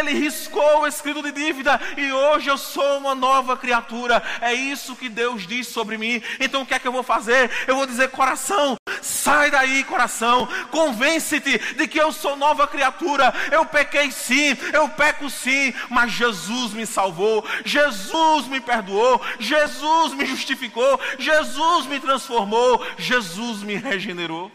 [0.01, 4.21] ele riscou o escrito de dívida e hoje eu sou uma nova criatura.
[4.41, 6.21] É isso que Deus diz sobre mim.
[6.39, 7.49] Então o que é que eu vou fazer?
[7.67, 13.33] Eu vou dizer, coração, sai daí, coração, convence-te de que eu sou nova criatura.
[13.51, 20.25] Eu pequei sim, eu peco sim, mas Jesus me salvou, Jesus me perdoou, Jesus me
[20.25, 24.51] justificou, Jesus me transformou, Jesus me regenerou.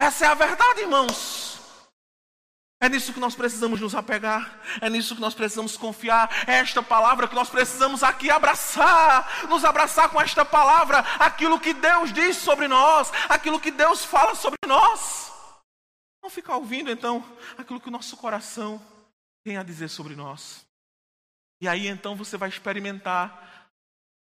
[0.00, 1.58] Essa é a verdade, irmãos.
[2.80, 6.80] É nisso que nós precisamos nos apegar, é nisso que nós precisamos confiar, é esta
[6.80, 12.36] palavra que nós precisamos aqui abraçar, nos abraçar com esta palavra, aquilo que Deus diz
[12.36, 15.27] sobre nós, aquilo que Deus fala sobre nós.
[16.28, 17.24] Não ficar ouvindo então
[17.56, 18.78] aquilo que o nosso coração
[19.42, 20.66] tem a dizer sobre nós.
[21.58, 23.57] E aí então você vai experimentar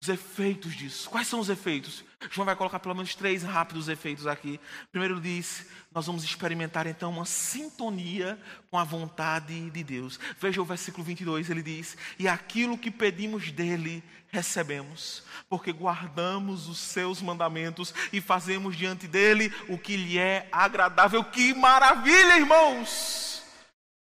[0.04, 1.08] os efeitos disso.
[1.08, 2.04] Quais são os efeitos?
[2.30, 4.60] João vai colocar pelo menos três rápidos efeitos aqui.
[4.92, 8.38] Primeiro diz, nós vamos experimentar então uma sintonia
[8.70, 10.20] com a vontade de Deus.
[10.38, 16.78] Veja o versículo 22, ele diz: "E aquilo que pedimos dele recebemos, porque guardamos os
[16.78, 21.24] seus mandamentos e fazemos diante dele o que lhe é agradável".
[21.24, 23.33] Que maravilha, irmãos!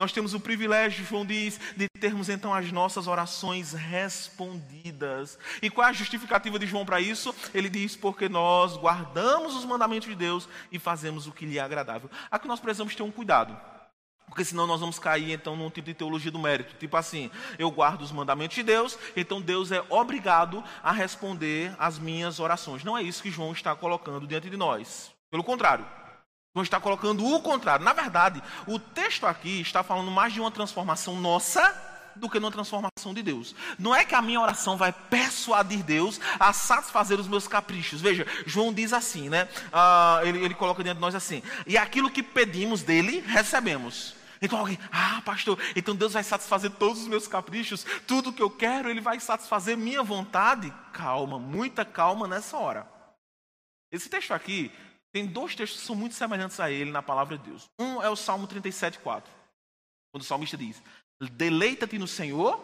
[0.02, 5.38] Nós temos o privilégio, João diz, de termos então as nossas orações respondidas.
[5.62, 7.36] E qual é a justificativa de João para isso?
[7.54, 11.62] Ele diz: porque nós guardamos os mandamentos de Deus e fazemos o que lhe é
[11.62, 12.10] agradável.
[12.32, 13.56] Aqui nós precisamos ter um cuidado.
[14.26, 16.76] Porque senão nós vamos cair então num tipo de teologia do mérito.
[16.80, 22.00] Tipo assim, eu guardo os mandamentos de Deus, então Deus é obrigado a responder às
[22.00, 22.84] minhas orações.
[22.84, 25.12] Não é isso que João está colocando diante de nós.
[25.30, 26.01] Pelo contrário.
[26.54, 27.86] João está colocando o contrário.
[27.86, 32.52] Na verdade, o texto aqui está falando mais de uma transformação nossa do que uma
[32.52, 33.56] transformação de Deus.
[33.80, 38.02] Não é que a minha oração vai persuadir Deus a satisfazer os meus caprichos.
[38.02, 39.48] Veja, João diz assim, né?
[39.72, 44.16] Ah, ele, ele coloca diante de nós assim: e aquilo que pedimos dele, recebemos.
[44.42, 48.50] Então alguém, ah, pastor, então Deus vai satisfazer todos os meus caprichos, tudo que eu
[48.50, 50.74] quero, Ele vai satisfazer minha vontade.
[50.92, 52.88] Calma, muita calma nessa hora.
[53.92, 54.72] Esse texto aqui
[55.12, 57.70] tem dois textos que são muito semelhantes a ele na palavra de Deus.
[57.78, 59.32] Um é o Salmo 37, 4.
[60.12, 60.82] Quando o salmista diz:
[61.32, 62.60] Deleita-te no Senhor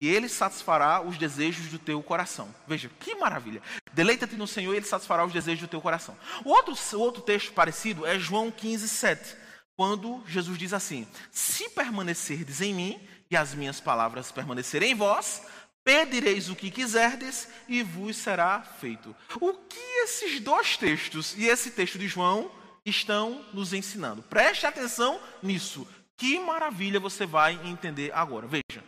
[0.00, 2.54] e ele satisfará os desejos do teu coração.
[2.66, 3.62] Veja, que maravilha.
[3.92, 6.16] Deleita-te no Senhor e ele satisfará os desejos do teu coração.
[6.44, 9.36] O outro, o outro texto parecido é João 15, 7.
[9.76, 15.42] Quando Jesus diz assim: Se permanecerdes em mim e as minhas palavras permanecerem em vós,
[15.88, 19.16] Pedireis o que quiserdes e vos será feito.
[19.40, 22.50] O que esses dois textos e esse texto de João
[22.84, 24.22] estão nos ensinando?
[24.22, 25.88] Preste atenção nisso.
[26.14, 28.46] Que maravilha você vai entender agora.
[28.46, 28.84] Veja,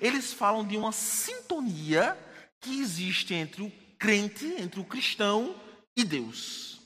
[0.00, 2.16] eles falam de uma sintonia
[2.62, 5.54] que existe entre o crente, entre o cristão
[5.94, 6.77] e Deus.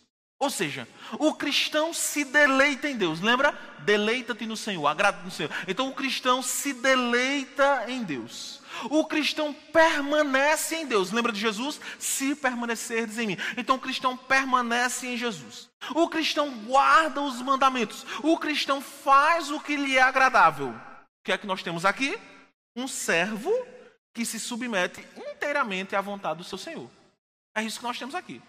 [0.42, 0.88] Ou seja,
[1.20, 3.20] o cristão se deleita em Deus.
[3.20, 3.56] Lembra?
[3.78, 5.52] Deleita-te no Senhor, agrada no Senhor.
[5.68, 8.60] Então o cristão se deleita em Deus.
[8.90, 11.12] O cristão permanece em Deus.
[11.12, 11.80] Lembra de Jesus?
[11.96, 13.36] Se permanecerdes em mim.
[13.56, 15.70] Então o cristão permanece em Jesus.
[15.94, 18.04] O cristão guarda os mandamentos.
[18.20, 20.70] O cristão faz o que lhe é agradável.
[20.70, 22.18] O que é que nós temos aqui?
[22.74, 23.52] Um servo
[24.12, 26.90] que se submete inteiramente à vontade do seu Senhor.
[27.54, 28.42] É isso que nós temos aqui.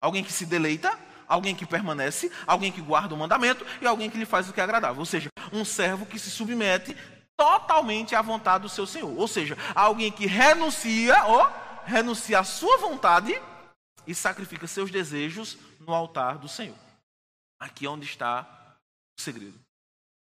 [0.00, 4.18] Alguém que se deleita, alguém que permanece, alguém que guarda o mandamento e alguém que
[4.18, 4.98] lhe faz o que é agradável.
[4.98, 6.96] Ou seja, um servo que se submete
[7.36, 9.16] totalmente à vontade do seu Senhor.
[9.16, 11.50] Ou seja, alguém que renuncia, ó,
[11.84, 13.40] renuncia à sua vontade
[14.06, 16.76] e sacrifica seus desejos no altar do Senhor.
[17.60, 18.46] Aqui é onde está
[19.18, 19.58] o segredo.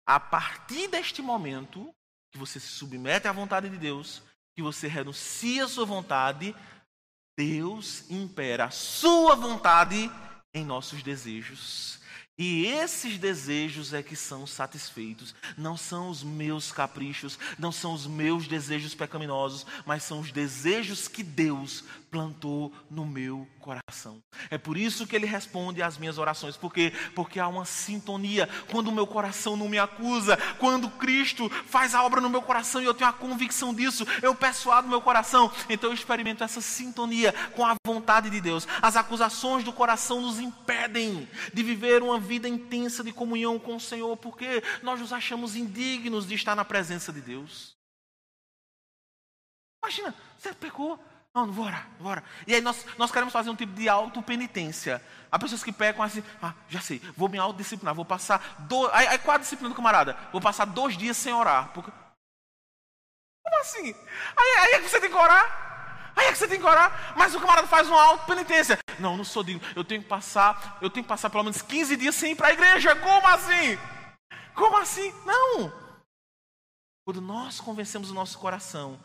[0.07, 1.93] A partir deste momento
[2.31, 4.21] que você se submete à vontade de Deus,
[4.55, 6.55] que você renuncia à sua vontade,
[7.37, 10.11] Deus impera a sua vontade
[10.53, 11.99] em nossos desejos.
[12.37, 15.35] E esses desejos é que são satisfeitos.
[15.57, 21.09] Não são os meus caprichos, não são os meus desejos pecaminosos, mas são os desejos
[21.09, 24.23] que Deus plantou no meu coração.
[24.49, 28.87] É por isso que ele responde às minhas orações, porque porque há uma sintonia quando
[28.87, 32.85] o meu coração não me acusa, quando Cristo faz a obra no meu coração e
[32.85, 37.63] eu tenho a convicção disso, eu persuado meu coração, então eu experimento essa sintonia com
[37.63, 38.67] a vontade de Deus.
[38.81, 43.79] As acusações do coração nos impedem de viver uma vida intensa de comunhão com o
[43.79, 47.77] Senhor, porque nós nos achamos indignos de estar na presença de Deus.
[49.83, 50.99] Imagina, você pecou,
[51.35, 52.23] não, não vou orar, não vou orar.
[52.47, 55.03] E aí nós, nós queremos fazer um tipo de autopenitência.
[55.31, 58.57] Há pessoas que pecam assim, ah, já sei, vou me autodisciplinar, vou passar.
[58.61, 58.91] dois.
[58.93, 60.17] Aí, aí qual a disciplina do camarada?
[60.31, 61.71] Vou passar dois dias sem orar.
[61.73, 61.91] Porque...
[61.91, 63.95] Como assim?
[64.35, 65.69] Aí, aí é que você tem que orar?
[66.15, 68.77] Aí é que você tem que orar, mas o camarada faz uma autopenitência.
[68.99, 69.61] Não, não sou digno.
[69.75, 72.47] Eu tenho que passar, eu tenho que passar pelo menos 15 dias sem ir para
[72.47, 72.95] a igreja.
[72.95, 73.77] Como assim?
[74.53, 75.13] Como assim?
[75.25, 75.71] Não.
[77.05, 78.99] Quando nós convencemos o nosso coração,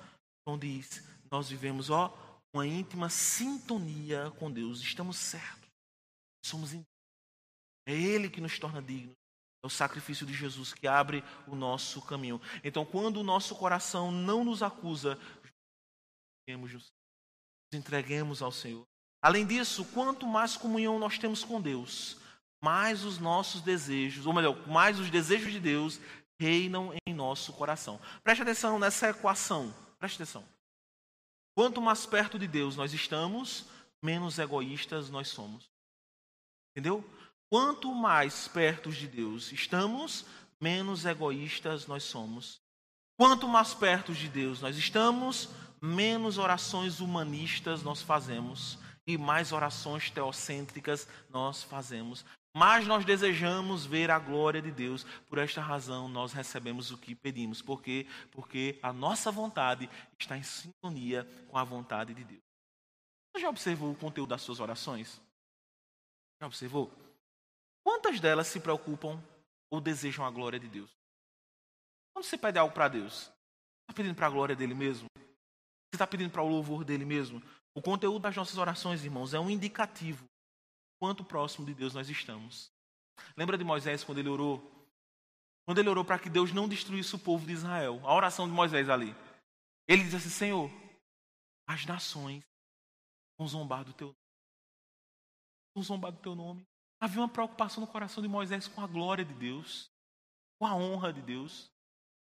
[0.46, 1.04] não diz,
[1.34, 2.16] nós vivemos, ó,
[2.54, 4.80] uma íntima sintonia com Deus.
[4.80, 5.68] Estamos certos.
[6.46, 9.16] Somos É Ele que nos torna dignos.
[9.62, 12.40] É o sacrifício de Jesus que abre o nosso caminho.
[12.62, 15.18] Então, quando o nosso coração não nos acusa,
[16.48, 16.92] nos
[17.72, 18.84] entreguemos ao Senhor.
[19.20, 22.16] Além disso, quanto mais comunhão nós temos com Deus,
[22.62, 25.98] mais os nossos desejos, ou melhor, mais os desejos de Deus
[26.38, 28.00] reinam em nosso coração.
[28.22, 29.74] Preste atenção nessa equação.
[29.98, 30.53] Preste atenção.
[31.54, 33.66] Quanto mais perto de Deus nós estamos,
[34.02, 35.70] menos egoístas nós somos.
[36.72, 37.04] Entendeu?
[37.48, 40.26] Quanto mais perto de Deus estamos,
[40.60, 42.60] menos egoístas nós somos.
[43.16, 45.48] Quanto mais perto de Deus nós estamos,
[45.80, 52.24] menos orações humanistas nós fazemos e mais orações teocêntricas nós fazemos.
[52.56, 55.02] Mas nós desejamos ver a glória de Deus.
[55.28, 57.60] Por esta razão, nós recebemos o que pedimos.
[57.60, 58.06] Por quê?
[58.30, 62.42] Porque a nossa vontade está em sintonia com a vontade de Deus.
[63.32, 65.20] Você já observou o conteúdo das suas orações?
[66.40, 66.92] Já observou?
[67.82, 69.20] Quantas delas se preocupam
[69.68, 70.90] ou desejam a glória de Deus?
[72.12, 73.32] Quando você pede algo para Deus,
[73.82, 75.08] está pedindo para a glória dele mesmo?
[75.16, 77.42] Você está pedindo para o louvor dele mesmo?
[77.74, 80.24] O conteúdo das nossas orações, irmãos, é um indicativo
[81.04, 82.72] quanto próximo de Deus nós estamos.
[83.36, 84.58] Lembra de Moisés quando ele orou?
[85.66, 88.00] Quando ele orou para que Deus não destruísse o povo de Israel.
[88.04, 89.14] A oração de Moisés ali.
[89.86, 90.70] Ele diz assim: Senhor,
[91.68, 92.42] as nações
[93.38, 94.18] vão zombar do teu nome.
[95.74, 96.66] Vão zombar do teu nome.
[96.98, 99.90] Havia uma preocupação no coração de Moisés com a glória de Deus,
[100.58, 101.70] com a honra de Deus.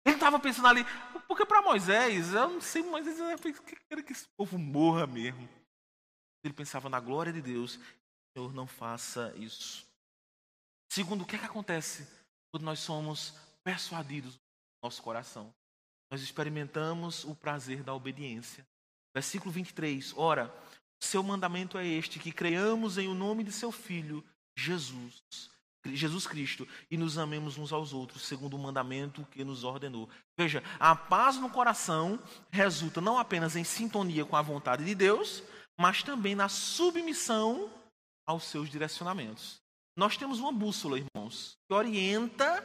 [0.05, 0.83] Ele estava pensando ali,
[1.29, 3.17] porque para Moisés, eu não sei, Moisés
[3.87, 5.47] queria que esse povo morra mesmo.
[6.43, 7.79] Ele pensava na glória de Deus.
[8.35, 9.87] Senhor, não faça isso.
[10.91, 12.05] Segundo, o que é que acontece
[12.51, 13.33] quando nós somos
[13.63, 15.53] persuadidos no nosso coração?
[16.11, 18.67] Nós experimentamos o prazer da obediência.
[19.13, 20.13] Versículo 23.
[20.17, 20.53] Ora,
[21.01, 24.21] seu mandamento é este: que creiamos em o nome de seu Filho,
[24.57, 25.23] Jesus,
[25.85, 30.09] Jesus Cristo, e nos amemos uns aos outros, segundo o mandamento que nos ordenou.
[30.37, 32.19] Veja, a paz no coração
[32.51, 35.41] resulta não apenas em sintonia com a vontade de Deus,
[35.77, 37.71] mas também na submissão
[38.25, 39.61] aos seus direcionamentos.
[39.95, 42.63] Nós temos uma bússola, irmãos, que orienta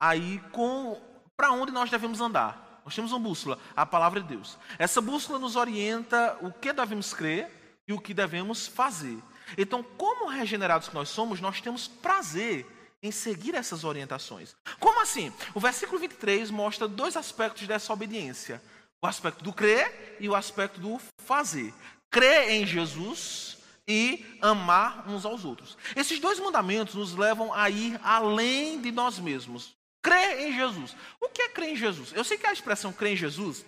[0.00, 1.00] aí com
[1.36, 2.80] para onde nós devemos andar.
[2.84, 4.58] Nós temos uma bússola, a palavra de Deus.
[4.78, 7.48] Essa bússola nos orienta o que devemos crer
[7.86, 9.18] e o que devemos fazer.
[9.56, 12.66] Então, como regenerados que nós somos, nós temos prazer
[13.02, 14.54] em seguir essas orientações.
[14.78, 15.32] Como assim?
[15.54, 18.62] O versículo 23 mostra dois aspectos dessa obediência:
[19.02, 21.72] o aspecto do crer e o aspecto do fazer.
[22.10, 23.58] Crer em Jesus
[23.88, 25.76] e amar uns aos outros.
[25.96, 29.74] Esses dois mandamentos nos levam a ir além de nós mesmos.
[30.02, 30.96] Crer em Jesus.
[31.20, 32.12] O que é crer em Jesus?
[32.12, 33.64] Eu sei que a expressão crer em Jesus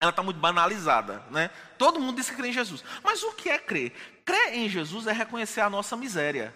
[0.00, 1.50] ela está muito banalizada, né?
[1.76, 2.82] Todo mundo diz que crê em Jesus.
[3.04, 3.92] Mas o que é crer?
[4.24, 6.54] Crer em Jesus é reconhecer a nossa miséria.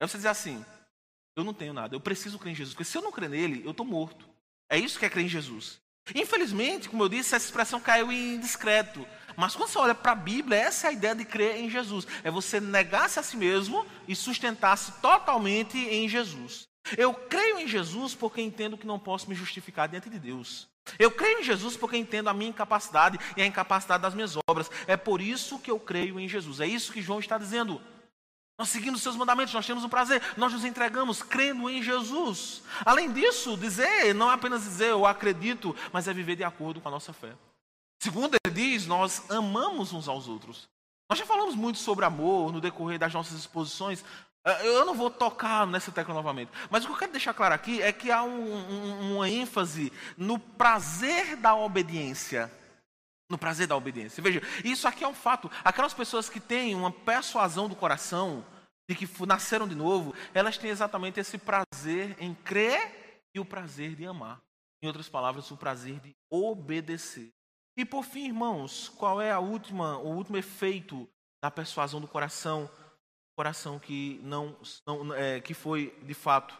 [0.00, 0.64] É você dizer assim:
[1.34, 3.62] eu não tenho nada, eu preciso crer em Jesus, porque se eu não crer nele,
[3.64, 4.28] eu estou morto.
[4.70, 5.80] É isso que é crer em Jesus.
[6.14, 9.06] Infelizmente, como eu disse, essa expressão caiu em discreto.
[9.36, 12.06] Mas quando você olha para a Bíblia, essa é a ideia de crer em Jesus.
[12.22, 16.64] É você negar-se a si mesmo e sustentar-se totalmente em Jesus.
[16.96, 20.68] Eu creio em Jesus porque entendo que não posso me justificar diante de Deus.
[20.98, 24.70] Eu creio em Jesus porque entendo a minha incapacidade e a incapacidade das minhas obras.
[24.86, 26.60] É por isso que eu creio em Jesus.
[26.60, 27.80] É isso que João está dizendo.
[28.58, 32.62] Nós seguimos os seus mandamentos, nós temos o prazer, nós nos entregamos crendo em Jesus.
[32.84, 36.88] Além disso, dizer não é apenas dizer eu acredito, mas é viver de acordo com
[36.88, 37.32] a nossa fé.
[38.02, 40.68] Segundo ele diz, nós amamos uns aos outros.
[41.08, 44.04] Nós já falamos muito sobre amor no decorrer das nossas exposições,
[44.44, 46.50] é, eu não vou tocar nessa tecla novamente.
[46.68, 49.92] Mas o que eu quero deixar claro aqui é que há um, um, uma ênfase
[50.16, 52.50] no prazer da obediência.
[53.30, 54.20] No prazer da obediência.
[54.20, 55.48] Veja, isso aqui é um fato.
[55.62, 58.44] Aquelas pessoas que têm uma persuasão do coração,
[58.90, 63.94] de que nasceram de novo, elas têm exatamente esse prazer em crer e o prazer
[63.94, 64.40] de amar.
[64.82, 67.30] Em outras palavras, o prazer de obedecer.
[67.76, 71.08] E por fim, irmãos, qual é a última, o último efeito
[71.42, 72.70] da persuasão do coração?
[73.34, 74.56] coração que não,
[74.86, 76.56] não é, que foi de fato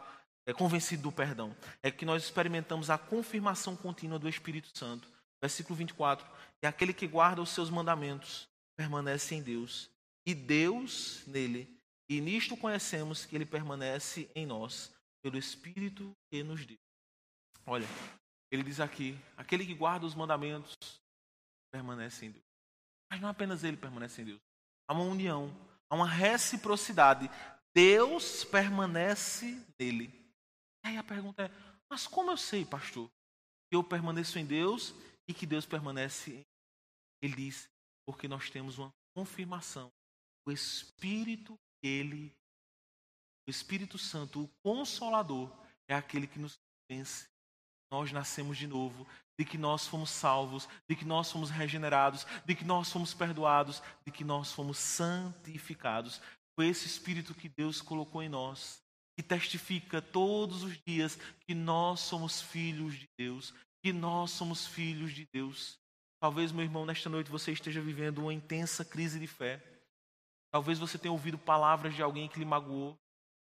[0.46, 1.54] é, convencido do perdão.
[1.82, 5.08] É que nós experimentamos a confirmação contínua do Espírito Santo.
[5.40, 6.26] Versículo 24.
[6.60, 9.90] É aquele que guarda os seus mandamentos, permanece em Deus,
[10.24, 11.68] e Deus nele.
[12.08, 14.92] E nisto conhecemos que ele permanece em nós,
[15.22, 16.78] pelo Espírito que nos deu.
[17.66, 17.86] Olha,
[18.50, 20.76] ele diz aqui: aquele que guarda os mandamentos
[21.72, 22.44] permanece em Deus.
[23.10, 24.40] Mas não apenas ele permanece em Deus.
[24.86, 25.50] Há uma união
[25.92, 27.30] Há uma reciprocidade.
[27.74, 30.10] Deus permanece nele.
[30.82, 31.50] Aí a pergunta é:
[31.90, 33.10] mas como eu sei, pastor,
[33.68, 34.94] que eu permaneço em Deus
[35.28, 36.44] e que Deus permanece em mim?
[37.20, 37.68] Ele diz:
[38.06, 39.92] porque nós temos uma confirmação.
[40.48, 42.34] O Espírito, ele,
[43.46, 45.54] o Espírito Santo, o Consolador,
[45.86, 46.58] é aquele que nos
[46.90, 47.28] vence.
[47.90, 49.06] Nós nascemos de novo,
[49.42, 53.82] de que nós fomos salvos, de que nós fomos regenerados, de que nós fomos perdoados,
[54.06, 56.20] de que nós fomos santificados.
[56.54, 58.80] Foi esse Espírito que Deus colocou em nós,
[59.16, 65.12] que testifica todos os dias que nós somos filhos de Deus, que nós somos filhos
[65.12, 65.76] de Deus.
[66.20, 69.60] Talvez, meu irmão, nesta noite você esteja vivendo uma intensa crise de fé.
[70.52, 72.96] Talvez você tenha ouvido palavras de alguém que lhe magoou.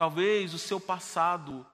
[0.00, 1.64] Talvez o seu passado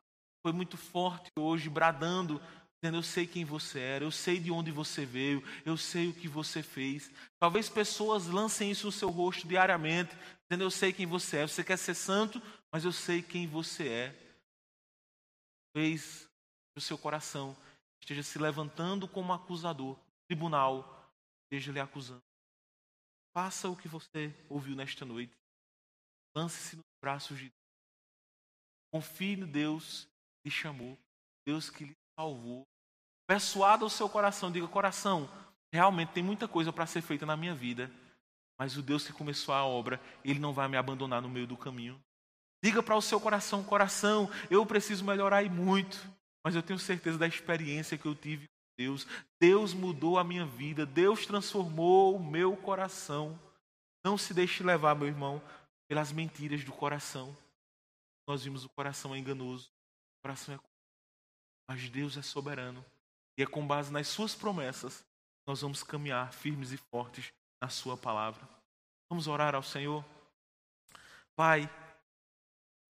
[0.43, 2.43] foi muito forte hoje, bradando
[2.83, 6.27] Eu sei quem você era, eu sei de onde você veio, eu sei o que
[6.27, 7.13] você fez.
[7.39, 10.13] Talvez pessoas lancem isso no seu rosto diariamente,
[10.51, 11.47] dizendo: Eu sei quem você é.
[11.47, 14.37] Você quer ser santo, mas eu sei quem você é.
[15.73, 16.29] Talvez
[16.77, 17.57] o seu coração
[18.01, 21.09] esteja se levantando como acusador, tribunal
[21.45, 22.23] esteja lhe acusando.
[23.33, 25.33] Faça o que você ouviu nesta noite.
[26.37, 27.53] Lance-se nos braços de Deus.
[28.91, 30.05] Confie no Deus
[30.43, 30.99] que lhe chamou,
[31.47, 32.67] Deus que lhe salvou.
[33.33, 35.27] Persuada o seu coração, diga: coração,
[35.73, 37.91] realmente tem muita coisa para ser feita na minha vida,
[38.59, 41.57] mas o Deus que começou a obra, ele não vai me abandonar no meio do
[41.57, 41.99] caminho.
[42.63, 45.99] Diga para o seu coração: coração, eu preciso melhorar e muito,
[46.45, 49.07] mas eu tenho certeza da experiência que eu tive com Deus.
[49.41, 53.41] Deus mudou a minha vida, Deus transformou o meu coração.
[54.05, 55.41] Não se deixe levar, meu irmão,
[55.89, 57.35] pelas mentiras do coração.
[58.29, 59.71] Nós vimos o coração é enganoso,
[60.19, 60.59] o coração é
[61.67, 62.85] mas Deus é soberano.
[63.37, 65.05] E é com base nas suas promessas
[65.47, 68.49] nós vamos caminhar firmes e fortes na sua palavra.
[69.11, 70.05] Vamos orar ao Senhor.
[71.35, 71.69] Pai,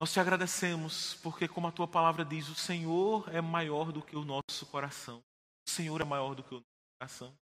[0.01, 4.17] nós te agradecemos porque como a tua palavra diz, o Senhor é maior do que
[4.17, 5.23] o nosso coração.
[5.67, 7.39] O Senhor é maior do que o nosso coração.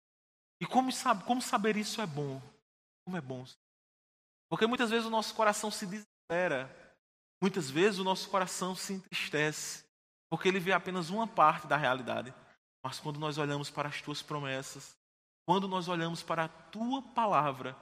[0.60, 2.41] E como, sabe, como saber isso é bom?
[3.06, 3.45] Como é bom?
[4.50, 6.70] Porque muitas vezes o nosso coração se desespera.
[7.41, 9.86] Muitas vezes o nosso coração se entristece.
[10.30, 12.34] Porque ele vê apenas uma parte da realidade.
[12.88, 14.96] Mas quando nós olhamos para as tuas promessas,
[15.46, 17.76] quando nós olhamos para a tua palavra,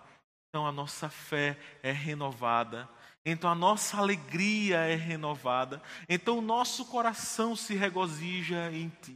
[0.49, 2.89] então a nossa fé é renovada,
[3.23, 5.79] então a nossa alegria é renovada,
[6.09, 9.15] então o nosso coração se regozija em ti.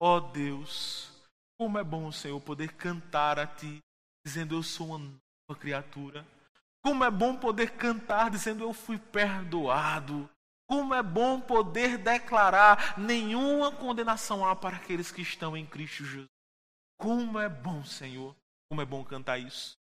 [0.00, 1.12] Ó oh Deus,
[1.56, 3.78] como é bom, Senhor, poder cantar a ti,
[4.26, 6.26] dizendo eu sou uma nova criatura.
[6.82, 10.28] Como é bom poder cantar dizendo eu fui perdoado.
[10.66, 16.28] Como é bom poder declarar: nenhuma condenação há para aqueles que estão em Cristo Jesus.
[16.98, 18.34] Como é bom, Senhor,
[18.68, 19.76] como é bom cantar isso.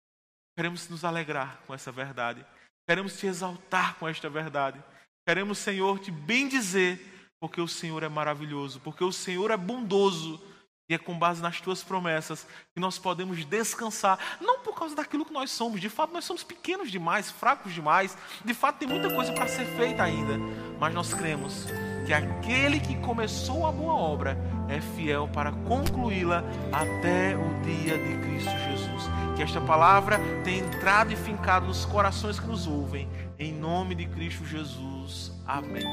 [0.55, 2.45] Queremos nos alegrar com essa verdade.
[2.87, 4.83] Queremos te exaltar com esta verdade.
[5.27, 6.99] Queremos, Senhor, te bendizer,
[7.39, 10.41] porque o Senhor é maravilhoso, porque o Senhor é bondoso
[10.89, 15.23] e é com base nas tuas promessas que nós podemos descansar, não por causa daquilo
[15.23, 19.13] que nós somos, de fato nós somos pequenos demais, fracos demais, de fato tem muita
[19.13, 20.37] coisa para ser feita ainda,
[20.79, 21.67] mas nós cremos
[22.07, 24.35] que aquele que começou a boa obra
[24.67, 29.03] é fiel para concluí-la até o dia de Cristo Jesus.
[29.35, 34.07] Que esta palavra tenha entrado e fincado nos corações que nos ouvem, em nome de
[34.07, 35.31] Cristo Jesus.
[35.45, 35.85] Amém.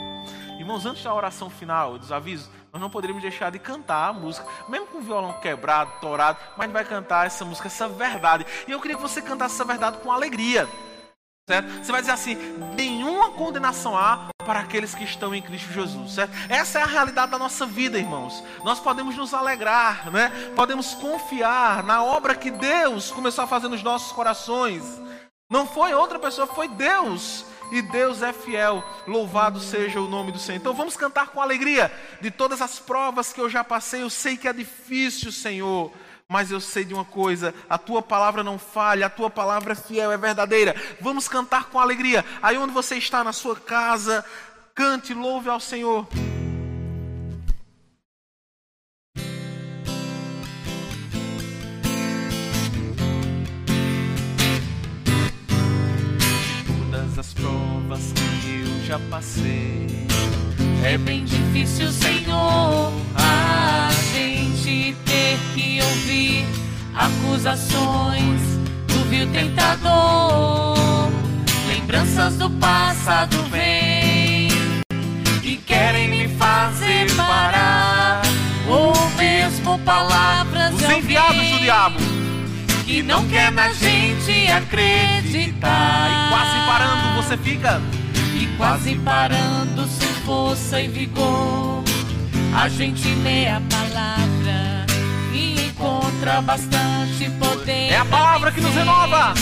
[0.58, 4.46] Irmãos, antes da oração final, dos avisos, nós não poderíamos deixar de cantar a música,
[4.68, 8.46] mesmo com o violão quebrado, torado, mas vai cantar essa música, essa verdade.
[8.68, 10.68] E eu queria que você cantasse essa verdade com alegria.
[11.48, 11.68] Certo?
[11.82, 12.34] Você vai dizer assim:
[12.74, 16.12] nenhuma condenação há para aqueles que estão em Cristo Jesus.
[16.12, 16.32] Certo?
[16.50, 18.44] Essa é a realidade da nossa vida, irmãos.
[18.62, 20.30] Nós podemos nos alegrar, né?
[20.54, 25.00] podemos confiar na obra que Deus começou a fazer nos nossos corações.
[25.48, 28.84] Não foi outra pessoa, foi Deus e Deus é fiel.
[29.06, 30.58] Louvado seja o nome do Senhor.
[30.58, 31.92] Então vamos cantar com alegria.
[32.20, 35.92] De todas as provas que eu já passei, eu sei que é difícil, Senhor.
[36.28, 39.76] Mas eu sei de uma coisa: a tua palavra não falha, a tua palavra é
[39.76, 40.74] fiel, é verdadeira.
[41.00, 42.24] Vamos cantar com alegria.
[42.42, 44.24] Aí onde você está, na sua casa,
[44.74, 46.06] cante, louve ao Senhor.
[57.18, 59.86] As provas que eu já passei.
[60.84, 66.46] É bem difícil, Senhor, a gente ter que ouvir
[66.94, 68.40] acusações
[68.86, 71.10] do vil tentador.
[71.68, 74.48] Lembranças do passado vêm
[75.42, 78.22] e querem me fazer parar.
[78.68, 82.15] Ou mesmo palavras Os enviados do diabo
[82.86, 86.08] que não quer na gente acreditar.
[86.08, 87.82] E quase parando você fica.
[88.40, 91.82] E quase parando sem força e vigor.
[92.54, 94.86] A gente lê a palavra
[95.34, 97.90] e encontra bastante poder.
[97.90, 99.34] É a palavra que nos renova.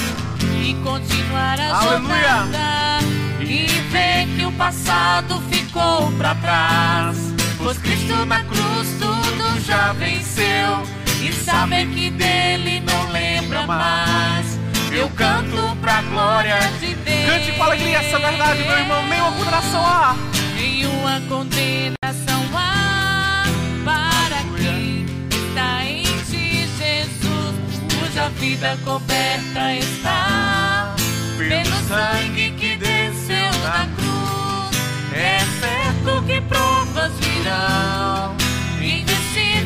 [0.62, 1.98] E continuar a Aleluia.
[2.00, 3.04] jornada.
[3.40, 7.18] E ver que o passado ficou para trás.
[7.58, 14.58] Pois Cristo na cruz tudo já venceu e saber que dele não lembra mais.
[14.92, 17.26] Eu canto pra glória de Deus.
[17.26, 19.02] Cante com alegria essa verdade, meu irmão.
[19.08, 20.16] Nenhuma condenação há.
[20.54, 23.44] Nenhuma condenação há
[23.84, 27.56] para quem está em ti, Jesus,
[27.98, 30.94] cuja vida coberta está
[31.38, 35.14] pelo sangue que desceu na cruz.
[35.14, 38.43] É certo que provas virão.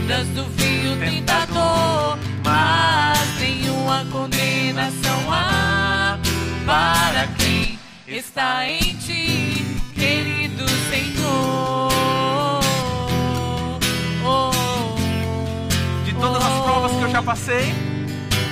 [0.09, 6.19] Lembras do vinho tentador, mas nenhuma condenação há
[6.65, 11.91] para quem está em ti, querido Senhor.
[14.25, 16.63] Oh, oh, de todas as oh.
[16.63, 17.75] provas que eu já passei,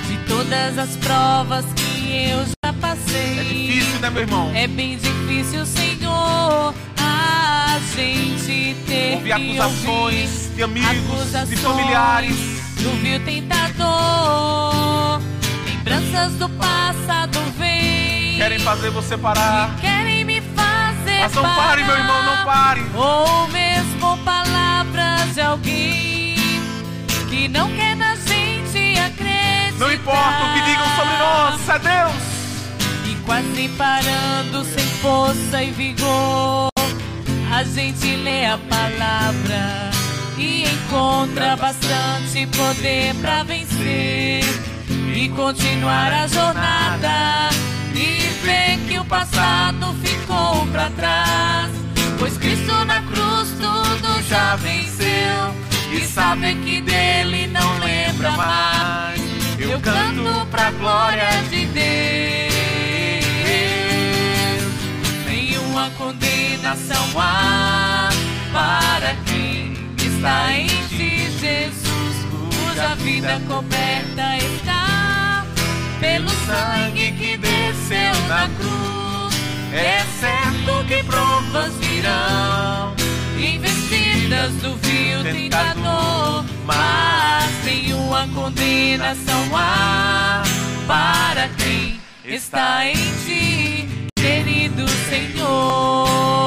[0.09, 4.52] de todas as provas que eu já passei, é difícil, né, meu irmão?
[4.54, 6.74] É bem difícil, Senhor
[9.27, 12.37] que acusações de amigos, de acusações familiares.
[12.77, 15.20] do vil tentador.
[15.66, 18.37] Lembranças do passado vêm.
[18.39, 19.77] Querem fazer você parar.
[19.81, 22.87] Querem me fazer Mas não pare, meu irmão, não pare.
[22.95, 26.37] Ou mesmo palavras de alguém
[27.29, 29.79] que não quer na gente acreditar.
[29.79, 32.37] Não importa o que digam sobre nós, é Deus.
[33.11, 36.68] E quase parando sem força e vigor,
[37.57, 39.90] a gente lê a palavra
[40.36, 44.42] e encontra bastante poder pra vencer
[45.14, 47.48] e continuar a jornada
[47.94, 51.70] e ver que o passado ficou pra trás,
[52.18, 55.54] pois Cristo na cruz tudo já venceu
[55.92, 59.20] e saber que dele não lembra mais.
[59.59, 62.45] Eu canto pra glória de Deus.
[66.67, 68.09] Condenação há
[68.53, 75.47] para quem está em ti, Jesus, cuja vida coberta está
[76.01, 79.35] pelo sangue que desceu na cruz.
[79.73, 82.95] É certo que provas virão,
[83.39, 90.43] investidas do vil tentador, mas nenhuma condenação há
[90.87, 96.45] para quem está em ti, querido Senhor.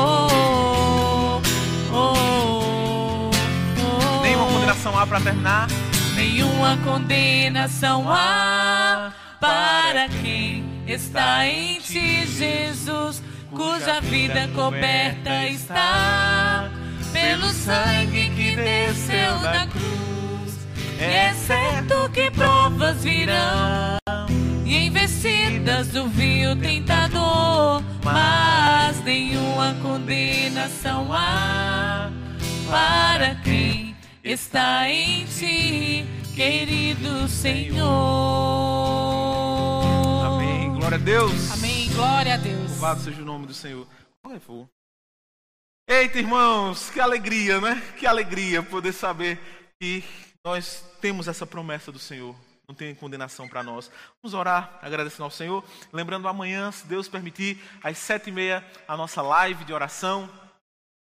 [4.90, 5.68] Condenação há para terminar.
[6.16, 13.22] Nenhuma condenação há para quem está em ti, Jesus,
[13.52, 16.70] cuja vida coberta está
[17.14, 20.68] pelo sangue que desceu da cruz.
[21.00, 23.98] É certo que provas virão
[24.66, 32.10] e investidas do vil tentador, mas nenhuma condenação há
[32.70, 33.89] para quem
[34.24, 36.06] está em ti,
[36.36, 37.88] querido Senhor.
[40.26, 40.74] Amém.
[40.74, 41.52] Glória a Deus.
[41.52, 41.90] Amém.
[41.94, 42.72] Glória a Deus.
[42.72, 43.88] Louvado seja o nome do Senhor.
[45.88, 47.82] Eita, irmãos, que alegria, né?
[47.98, 49.40] Que alegria poder saber
[49.80, 50.04] que
[50.46, 52.36] nós temos essa promessa do Senhor.
[52.68, 53.90] Não tem condenação para nós.
[54.22, 55.64] Vamos orar, agradecendo ao Senhor.
[55.92, 60.30] Lembrando amanhã, se Deus permitir, às sete e meia, a nossa live de oração.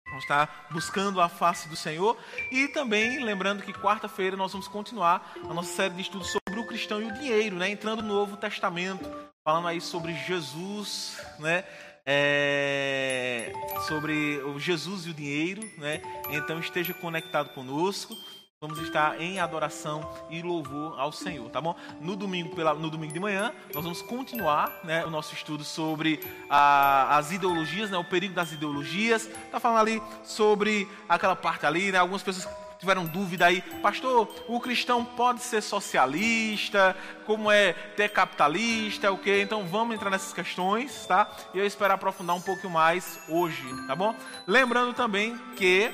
[0.07, 2.17] Vamos estar buscando a face do Senhor.
[2.51, 6.67] E também lembrando que quarta-feira nós vamos continuar a nossa série de estudos sobre o
[6.67, 7.69] cristão e o dinheiro, né?
[7.69, 9.03] Entrando no Novo Testamento,
[9.43, 11.63] falando aí sobre Jesus, né?
[12.05, 13.51] É,
[13.87, 16.01] sobre o Jesus e o dinheiro, né?
[16.29, 18.15] Então esteja conectado conosco.
[18.61, 21.75] Vamos estar em adoração e louvor ao Senhor, tá bom?
[21.99, 26.21] No domingo, pela, no domingo de manhã, nós vamos continuar né, o nosso estudo sobre
[26.49, 29.29] a, as ideologias, né, o perigo das ideologias.
[29.51, 31.97] Tá falando ali sobre aquela parte ali, né?
[31.97, 32.47] Algumas pessoas
[32.79, 36.95] tiveram dúvida aí, pastor, o cristão pode ser socialista,
[37.25, 39.41] como é ter capitalista, o que?
[39.41, 41.29] Então vamos entrar nessas questões, tá?
[41.53, 44.15] E eu espero aprofundar um pouco mais hoje, tá bom?
[44.47, 45.91] Lembrando também que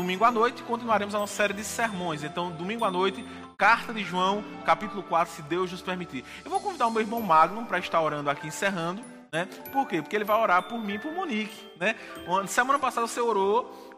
[0.00, 2.24] domingo à noite continuaremos a nossa série de sermões.
[2.24, 3.22] Então, domingo à noite,
[3.58, 6.24] Carta de João, capítulo 4, se Deus nos permitir.
[6.42, 9.02] Eu vou convidar o meu irmão Magno para estar orando aqui, encerrando.
[9.30, 9.46] Né?
[9.70, 10.00] Por quê?
[10.00, 11.70] Porque ele vai orar por mim e por Monique.
[11.78, 11.94] Né?
[12.48, 13.90] Semana passada você orou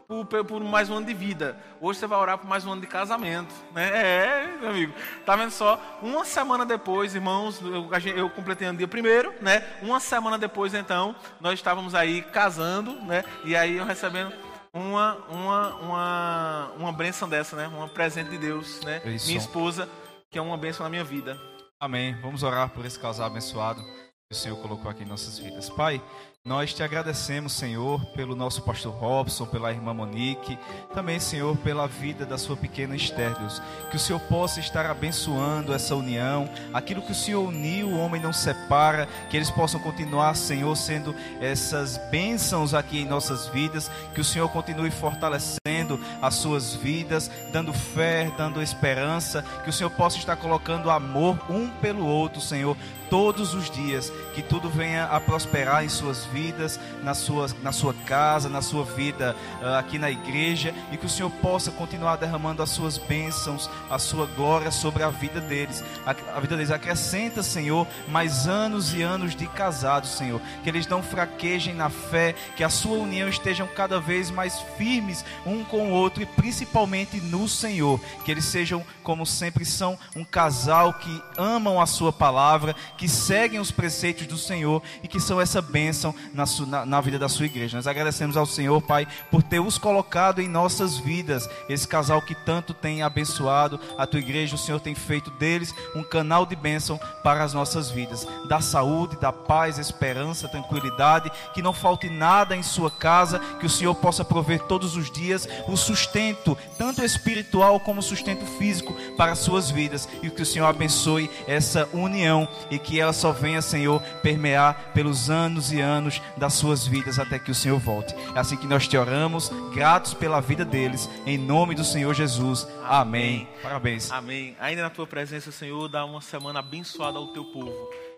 [0.45, 1.57] por, mais um ano de vida.
[1.79, 3.55] Hoje você vai orar por mais um ano de casamento.
[3.73, 3.89] Né?
[3.93, 4.93] É, meu amigo.
[5.25, 5.79] Tá vendo só?
[6.01, 9.65] Uma semana depois, irmãos, eu, eu completei no dia primeiro, né?
[9.81, 13.23] Uma semana depois, então, nós estávamos aí casando, né?
[13.45, 14.33] E aí eu recebendo
[14.73, 17.67] uma, uma, uma, uma benção dessa, né?
[17.67, 19.01] Um presente de Deus, né?
[19.05, 19.27] Isso.
[19.27, 19.87] Minha esposa,
[20.31, 21.39] que é uma benção na minha vida.
[21.79, 22.19] Amém.
[22.21, 25.69] Vamos orar por esse casal abençoado que o Senhor colocou aqui em nossas vidas.
[25.69, 26.01] Pai,
[26.45, 30.59] nós te agradecemos, Senhor, pelo nosso pastor Robson, pela irmã Monique,
[30.93, 33.61] também, Senhor, pela vida da sua pequena Esther, Deus.
[33.89, 38.21] Que o Senhor possa estar abençoando essa união, aquilo que o Senhor uniu, o homem
[38.21, 44.19] não separa, que eles possam continuar, Senhor, sendo essas bênçãos aqui em nossas vidas, que
[44.19, 50.17] o Senhor continue fortalecendo as suas vidas, dando fé, dando esperança, que o Senhor possa
[50.17, 52.75] estar colocando amor um pelo outro, Senhor,
[53.09, 57.71] todos os dias, que tudo venha a prosperar em suas vidas vidas, na sua, na
[57.71, 62.15] sua casa, na sua vida uh, aqui na igreja, e que o Senhor possa continuar
[62.15, 65.83] derramando as suas bênçãos, a sua glória sobre a vida deles.
[66.05, 70.41] A, a vida deles acrescenta, Senhor, mais anos e anos de casados, Senhor.
[70.63, 75.23] Que eles não fraquejem na fé, que a sua união estejam cada vez mais firmes
[75.45, 77.99] um com o outro e principalmente no Senhor.
[78.25, 83.59] Que eles sejam, como sempre são, um casal que amam a sua palavra, que seguem
[83.59, 87.45] os preceitos do Senhor e que são essa bênção na, na, na vida da sua
[87.45, 87.77] igreja.
[87.77, 92.35] Nós agradecemos ao Senhor, Pai, por ter os colocado em nossas vidas, esse casal que
[92.35, 94.55] tanto tem abençoado a tua igreja.
[94.55, 98.27] O Senhor tem feito deles um canal de bênção para as nossas vidas.
[98.47, 103.69] Da saúde, da paz, esperança, tranquilidade, que não falte nada em sua casa, que o
[103.69, 109.39] Senhor possa prover todos os dias o sustento, tanto espiritual como sustento físico para as
[109.39, 110.07] suas vidas.
[110.21, 115.29] E que o Senhor abençoe essa união e que ela só venha, Senhor, permear pelos
[115.29, 118.15] anos e anos das suas vidas até que o Senhor volte.
[118.35, 122.67] É assim que nós te oramos, gratos pela vida deles, em nome do Senhor Jesus.
[122.83, 123.23] Amém.
[123.23, 123.47] Amém.
[123.61, 124.11] Parabéns.
[124.11, 124.57] Amém.
[124.59, 127.71] Ainda na tua presença, Senhor, dá uma semana abençoada ao teu povo.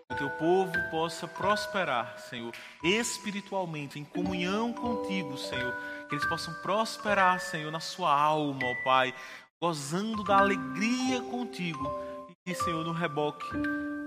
[0.08, 2.52] Que o teu povo possa prosperar, Senhor,
[2.84, 5.74] espiritualmente, em comunhão contigo, Senhor.
[6.08, 9.12] Que eles possam prosperar, Senhor, na sua alma, ó Pai,
[9.60, 11.90] gozando da alegria contigo.
[12.46, 13.44] E, Senhor, no reboque,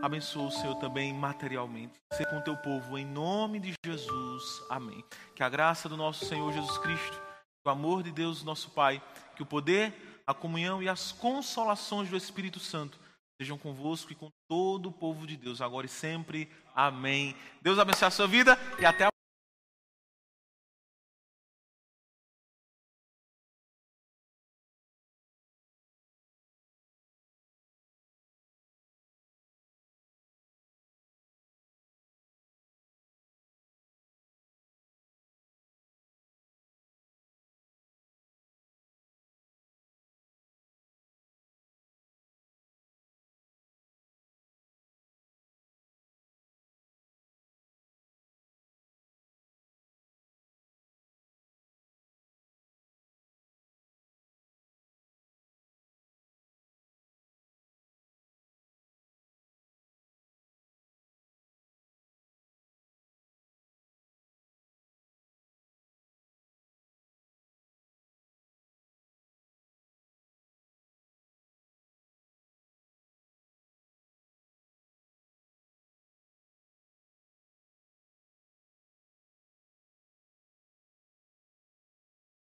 [0.01, 1.93] abençoa o Senhor também materialmente.
[2.13, 4.43] Ser com o teu povo, em nome de Jesus.
[4.69, 5.03] Amém.
[5.35, 7.21] Que a graça do nosso Senhor Jesus Cristo,
[7.65, 9.01] o amor de Deus, nosso Pai,
[9.35, 12.99] que o poder, a comunhão e as consolações do Espírito Santo
[13.41, 16.49] sejam convosco e com todo o povo de Deus, agora e sempre.
[16.75, 17.35] Amém.
[17.61, 19.18] Deus abençoe a sua vida e até a